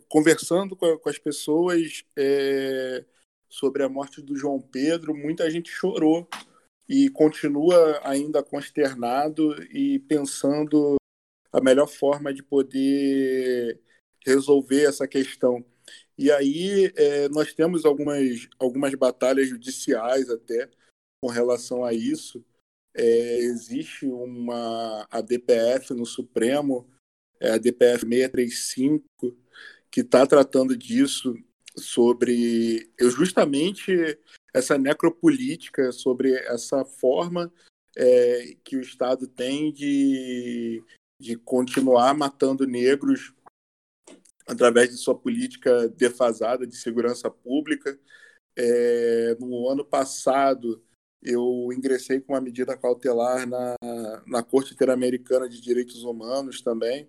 [0.08, 3.04] Conversando com, com as pessoas é,
[3.48, 6.26] sobre a morte do João Pedro, muita gente chorou
[6.88, 10.96] e continua ainda consternado e pensando
[11.52, 13.80] a melhor forma de poder
[14.24, 15.64] resolver essa questão.
[16.16, 20.68] E aí é, nós temos algumas, algumas batalhas judiciais até
[21.22, 22.44] com relação a isso
[22.98, 26.90] é, existe uma a DPF no Supremo,
[27.40, 29.04] é a DPF 635,
[29.90, 31.34] que está tratando disso
[31.76, 34.18] sobre justamente
[34.54, 37.52] essa necropolítica, sobre essa forma
[37.96, 40.82] é, que o Estado tem de,
[41.20, 43.32] de continuar matando negros
[44.46, 47.98] através de sua política defasada de segurança pública.
[48.56, 50.82] É, no ano passado,
[51.22, 53.76] eu ingressei com uma medida cautelar na,
[54.26, 57.08] na Corte Interamericana de Direitos Humanos também,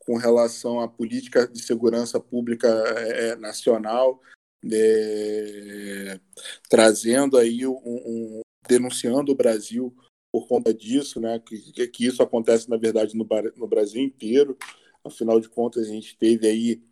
[0.00, 4.20] com relação à política de segurança pública é, nacional,
[4.64, 6.20] é,
[6.68, 9.94] trazendo aí um, um, denunciando o Brasil
[10.32, 13.26] por conta disso, né, que, que isso acontece na verdade no,
[13.56, 14.56] no Brasil inteiro.
[15.04, 16.82] Afinal de contas, a gente teve aí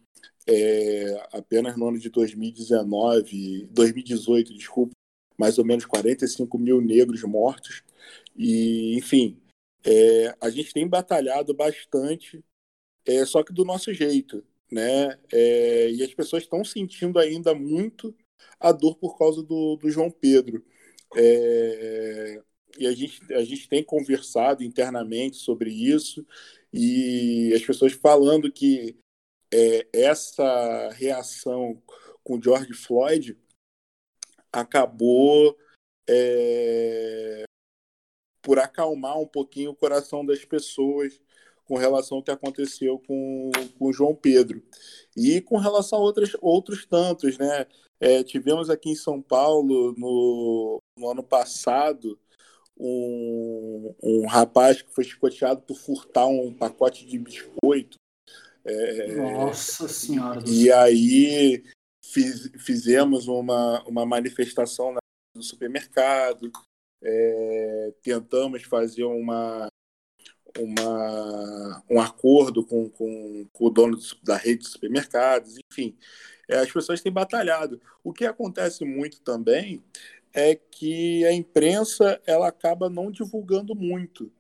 [0.47, 4.93] é, apenas no ano de 2019, 2018, desculpa,
[5.39, 7.83] mais ou menos 45 mil negros mortos.
[8.37, 9.41] E, enfim,
[9.85, 12.43] é, a gente tem batalhado bastante,
[13.07, 15.19] é, só que do nosso jeito, né?
[15.33, 18.15] É, e as pessoas estão sentindo ainda muito
[18.59, 20.65] a dor por causa do, do João Pedro.
[21.17, 22.43] É,
[22.79, 26.27] e a gente, a gente tem conversado internamente sobre isso,
[26.73, 28.97] e as pessoas falando que
[29.53, 31.81] é, essa reação
[32.25, 33.39] com George Floyd
[34.53, 35.57] acabou
[36.09, 37.45] é,
[38.43, 41.21] por acalmar um pouquinho o coração das pessoas
[41.65, 44.63] com relação ao que aconteceu com, com João Pedro.
[45.17, 47.67] E com relação a outros, outros tantos, né?
[48.01, 52.19] É, tivemos aqui em São Paulo, no, no ano passado,
[52.79, 57.97] um, um rapaz que foi chicoteado por furtar um pacote de biscoito.
[58.65, 60.43] É, Nossa Senhora!
[60.47, 61.65] E aí
[62.05, 64.95] fiz, fizemos uma, uma manifestação
[65.35, 66.51] no supermercado,
[67.03, 69.69] é, tentamos fazer uma,
[70.59, 75.97] uma, um acordo com, com, com o dono da rede de supermercados, enfim.
[76.49, 77.81] É, as pessoas têm batalhado.
[78.03, 79.83] O que acontece muito também
[80.33, 84.31] é que a imprensa ela acaba não divulgando muito.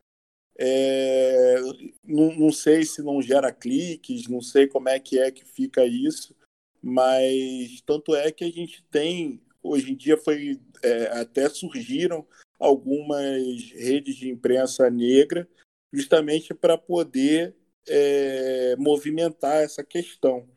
[0.56, 1.56] É,
[2.04, 5.84] não, não, sei se não gera cliques, não sei como é que é que fica
[5.84, 6.34] isso,
[6.80, 12.24] mas tanto é que a gente tem, hoje em dia foi é, até surgiram
[12.58, 15.48] algumas redes de imprensa negra
[15.94, 17.54] justamente para poder
[17.88, 20.48] é, movimentar essa questão.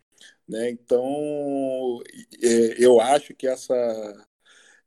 [0.47, 0.71] Né?
[0.71, 2.01] Então,
[2.41, 4.27] é, eu acho que essa,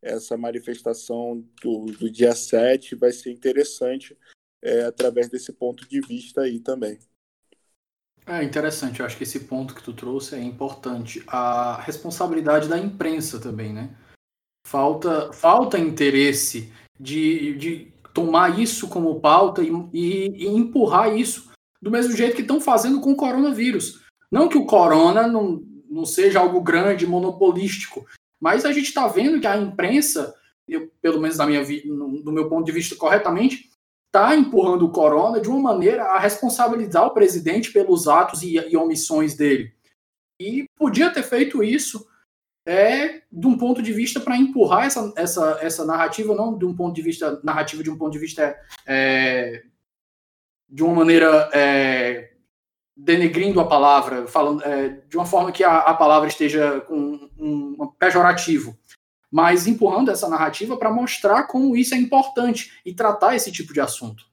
[0.02, 4.16] essa manifestação do, do dia 7 vai ser interessante
[4.62, 6.98] é, através desse ponto de vista aí também.
[8.26, 11.22] É interessante, eu acho que esse ponto que tu trouxe é importante.
[11.26, 13.96] A responsabilidade da imprensa também, né?
[14.66, 21.50] Falta, falta interesse de, de tomar isso como pauta e, e, e empurrar isso
[21.80, 24.00] do mesmo jeito que estão fazendo com o coronavírus.
[24.30, 28.06] Não que o corona não, não seja algo grande, monopolístico,
[28.40, 30.34] mas a gente está vendo que a imprensa,
[30.68, 33.70] eu, pelo menos na minha, no, do meu ponto de vista corretamente,
[34.06, 38.76] está empurrando o corona de uma maneira a responsabilizar o presidente pelos atos e, e
[38.76, 39.72] omissões dele.
[40.40, 42.08] E podia ter feito isso
[42.66, 46.74] é de um ponto de vista para empurrar essa, essa, essa narrativa, não de um
[46.74, 48.56] ponto de vista narrativa, de um ponto de vista
[48.86, 49.62] é,
[50.68, 52.32] de uma maneira é,
[52.96, 56.96] denegrindo a palavra, falando é, de uma forma que a, a palavra esteja com
[57.38, 58.78] um, um, pejorativo,
[59.30, 63.80] mas empurrando essa narrativa para mostrar como isso é importante e tratar esse tipo de
[63.80, 64.28] assunto.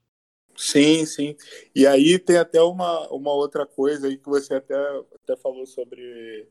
[0.56, 1.36] Sim, sim.
[1.74, 4.74] E aí tem até uma, uma outra coisa aí que você até,
[5.22, 6.48] até falou sobre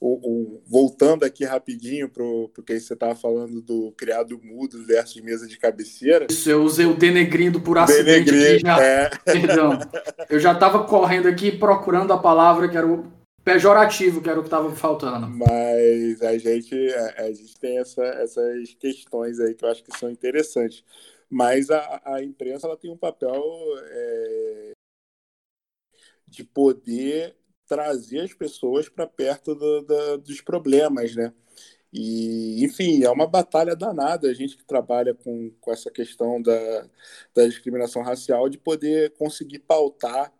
[0.00, 5.20] o, o, voltando aqui rapidinho para o que você estava falando do criado mudo versus
[5.20, 6.26] mesa de cabeceira.
[6.30, 8.80] Isso, eu usei o denegrindo por acidente aqui já.
[8.80, 9.10] É.
[9.24, 9.78] Perdão.
[10.30, 14.42] Eu já estava correndo aqui procurando a palavra que era o pejorativo, que era o
[14.42, 15.28] que estava faltando.
[15.28, 19.98] Mas a gente, a, a, gente tem essa, essas questões aí que eu acho que
[19.98, 20.84] são interessantes.
[21.28, 23.42] Mas a, a imprensa ela tem um papel
[23.90, 24.72] é,
[26.26, 27.36] de poder
[27.68, 31.32] trazer as pessoas para perto do, do, dos problemas, né?
[31.92, 36.88] E, enfim, é uma batalha danada a gente que trabalha com, com essa questão da,
[37.34, 40.32] da discriminação racial de poder conseguir pautar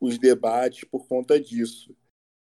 [0.00, 1.94] os debates por conta disso.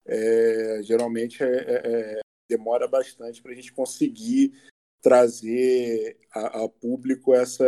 [0.06, 4.52] É, geralmente é, é, é demora bastante para a gente conseguir
[5.02, 7.64] trazer a, a público essa,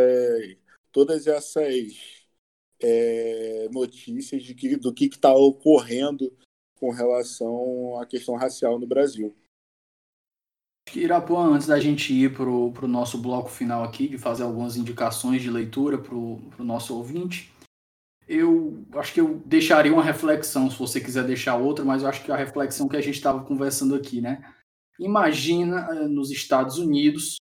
[0.91, 2.25] todas essas
[2.81, 6.35] é, notícias de que, do que está ocorrendo
[6.79, 9.35] com relação à questão racial no Brasil.
[10.95, 15.41] Irapuã, antes da gente ir para o nosso bloco final aqui, de fazer algumas indicações
[15.41, 17.53] de leitura para o nosso ouvinte,
[18.27, 22.23] eu acho que eu deixaria uma reflexão, se você quiser deixar outra, mas eu acho
[22.23, 24.53] que a reflexão que a gente estava conversando aqui, né?
[24.99, 27.38] Imagina eh, nos Estados Unidos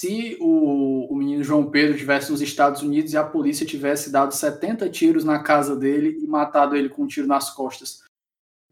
[0.00, 4.34] se o, o menino João Pedro estivesse nos Estados Unidos e a polícia tivesse dado
[4.34, 8.06] 70 tiros na casa dele e matado ele com um tiro nas costas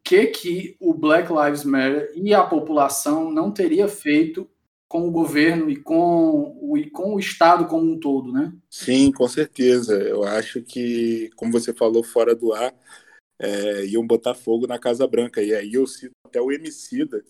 [0.04, 4.48] que que o Black Lives Matter e a população não teria feito
[4.86, 8.52] com o governo e com o, e com o Estado como um todo, né?
[8.70, 9.94] Sim, com certeza.
[9.94, 12.72] Eu acho que, como você falou fora do ar,
[13.40, 15.42] é, iam botar fogo na Casa Branca.
[15.42, 17.24] E aí eu cito até o Emicida,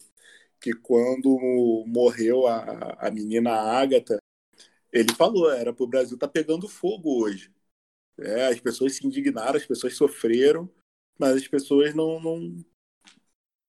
[0.64, 4.16] que quando morreu a, a menina Ágata,
[4.90, 7.52] ele falou, era para o Brasil tá pegando fogo hoje.
[8.18, 10.72] É, as pessoas se indignaram, as pessoas sofreram,
[11.18, 12.64] mas as pessoas não, não,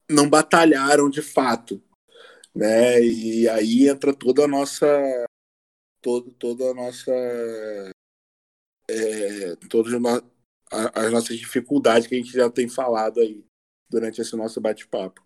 [0.09, 1.83] não batalharam de fato.
[2.55, 3.01] Né?
[3.01, 4.87] E aí entra toda a nossa
[6.01, 7.11] todo, toda a nossa
[8.89, 9.93] é, todas
[10.71, 13.43] as nossas dificuldades que a gente já tem falado aí
[13.89, 15.24] durante esse nosso bate-papo.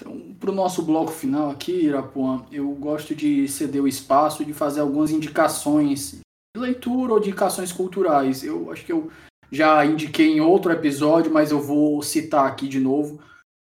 [0.00, 4.54] Então, para o nosso bloco final aqui, Irapuã, eu gosto de ceder o espaço de
[4.54, 6.20] fazer algumas indicações
[6.56, 8.42] de leitura ou indicações culturais.
[8.42, 9.10] Eu acho que eu
[9.52, 13.20] já indiquei em outro episódio, mas eu vou citar aqui de novo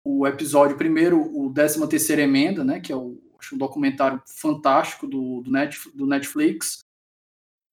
[0.05, 5.07] o episódio primeiro, o 13 terceira emenda, né, que é o, acho um documentário fantástico
[5.07, 5.51] do, do,
[5.93, 6.79] do Netflix.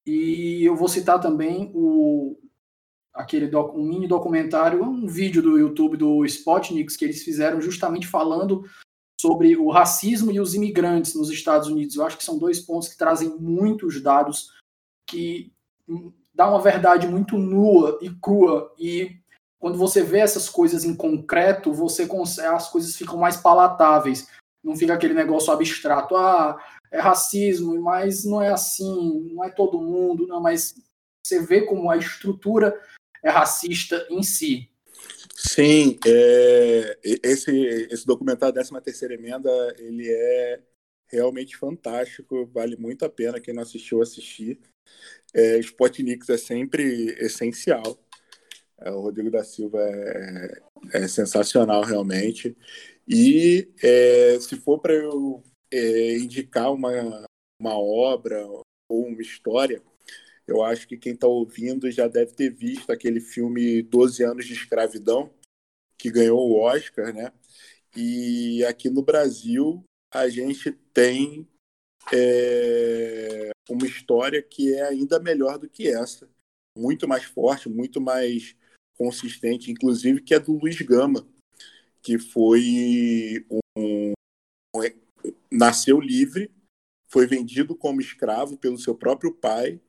[0.06, 2.36] E eu vou citar também o
[3.20, 8.06] aquele doc, um mini documentário, um vídeo do YouTube do Spotniks que eles fizeram justamente
[8.06, 8.64] falando
[9.20, 11.96] sobre o racismo e os imigrantes nos Estados Unidos.
[11.96, 14.52] Eu acho que são dois pontos que trazem muitos dados
[15.06, 15.52] que
[16.34, 19.20] dá uma verdade muito nua e crua e
[19.58, 22.08] quando você vê essas coisas em concreto, você
[22.46, 24.26] as coisas ficam mais palatáveis.
[24.64, 26.58] Não fica aquele negócio abstrato, ah,
[26.90, 30.74] é racismo, mas não é assim, não é todo mundo, não, mas
[31.24, 32.80] você vê como a estrutura
[33.22, 34.70] é racista em si.
[35.34, 37.50] Sim, é, esse,
[37.90, 40.60] esse documentário 13 terceira emenda, ele é
[41.08, 44.60] realmente fantástico, vale muito a pena quem não assistiu assistir.
[45.34, 47.98] É, Spotnix é sempre essencial.
[48.78, 50.62] É, o Rodrigo da Silva é,
[50.92, 52.56] é sensacional realmente.
[53.08, 57.24] E é, se for para eu é, indicar uma,
[57.60, 58.64] uma obra ou
[59.06, 59.82] uma história,
[60.52, 64.52] eu acho que quem está ouvindo já deve ter visto aquele filme 12 anos de
[64.52, 65.32] escravidão,
[65.98, 67.32] que ganhou o Oscar, né?
[67.96, 71.48] E aqui no Brasil a gente tem
[72.12, 76.28] é, uma história que é ainda melhor do que essa.
[76.76, 78.56] Muito mais forte, muito mais
[78.96, 81.26] consistente, inclusive, que é do Luiz Gama,
[82.02, 84.12] que foi um,
[84.76, 84.82] um
[85.50, 86.50] nasceu livre,
[87.08, 89.80] foi vendido como escravo pelo seu próprio pai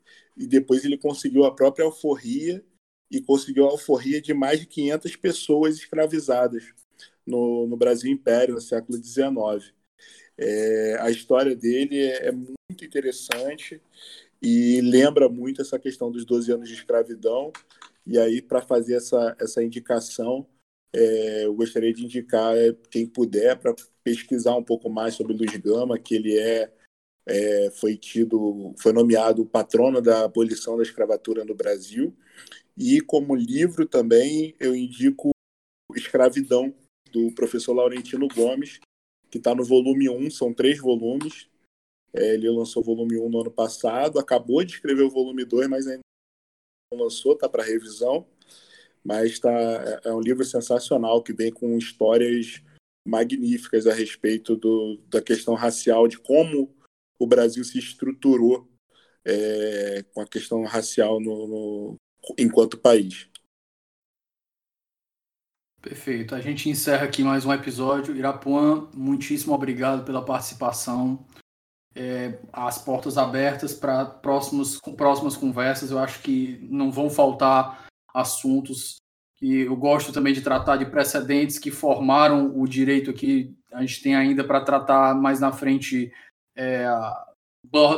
[0.42, 2.64] e depois ele conseguiu a própria alforria
[3.12, 6.64] e conseguiu a alforria de mais de 500 pessoas escravizadas
[7.26, 9.72] no, no Brasil Império, no século XIX.
[10.38, 13.80] É, a história dele é, é, muito interessante
[14.42, 17.52] e lembra muito essa questão dos 12 anos de escravidão.
[18.08, 20.48] E aí, para fazer essa, essa indicação,
[20.92, 25.56] é, eu gostaria de indicar é, quem puder para pesquisar um pouco mais sobre Luiz
[25.58, 26.74] Gama, que ele é,
[27.26, 32.16] é, foi tido, foi nomeado patrono da abolição da escravatura no Brasil.
[32.78, 35.32] E como livro também eu indico
[35.96, 36.74] Escravidão,
[37.12, 38.80] do professor Laurentino Gomes,
[39.30, 41.50] que está no volume 1, são três volumes.
[42.14, 45.68] É, ele lançou o volume 1 no ano passado, acabou de escrever o volume 2,
[45.68, 46.02] mas ainda
[46.92, 48.26] não lançou, está para revisão.
[49.04, 52.62] Mas tá, é, é um livro sensacional que vem com histórias
[53.06, 56.74] magníficas a respeito do, da questão racial, de como
[57.22, 58.68] o Brasil se estruturou
[59.24, 61.98] é, com a questão racial no, no,
[62.36, 63.30] enquanto país.
[65.80, 66.34] Perfeito.
[66.34, 68.16] A gente encerra aqui mais um episódio.
[68.16, 71.24] Irapuã, muitíssimo obrigado pela participação.
[71.94, 75.92] É, as portas abertas para próximas conversas.
[75.92, 78.96] Eu acho que não vão faltar assuntos
[79.36, 83.56] que eu gosto também de tratar de precedentes que formaram o direito aqui.
[83.72, 86.12] A gente tem ainda para tratar mais na frente
[86.56, 86.86] é,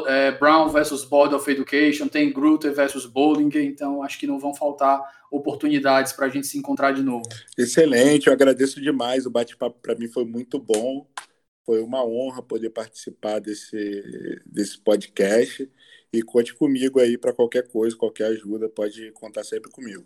[0.07, 4.53] é, Brown versus Board of Education, tem Grutter versus Bollinger, então acho que não vão
[4.53, 5.01] faltar
[5.31, 7.23] oportunidades para a gente se encontrar de novo.
[7.57, 9.25] Excelente, eu agradeço demais.
[9.25, 11.07] O bate-papo para mim foi muito bom.
[11.65, 15.69] Foi uma honra poder participar desse, desse podcast.
[16.13, 20.05] E conte comigo aí para qualquer coisa, qualquer ajuda, pode contar sempre comigo.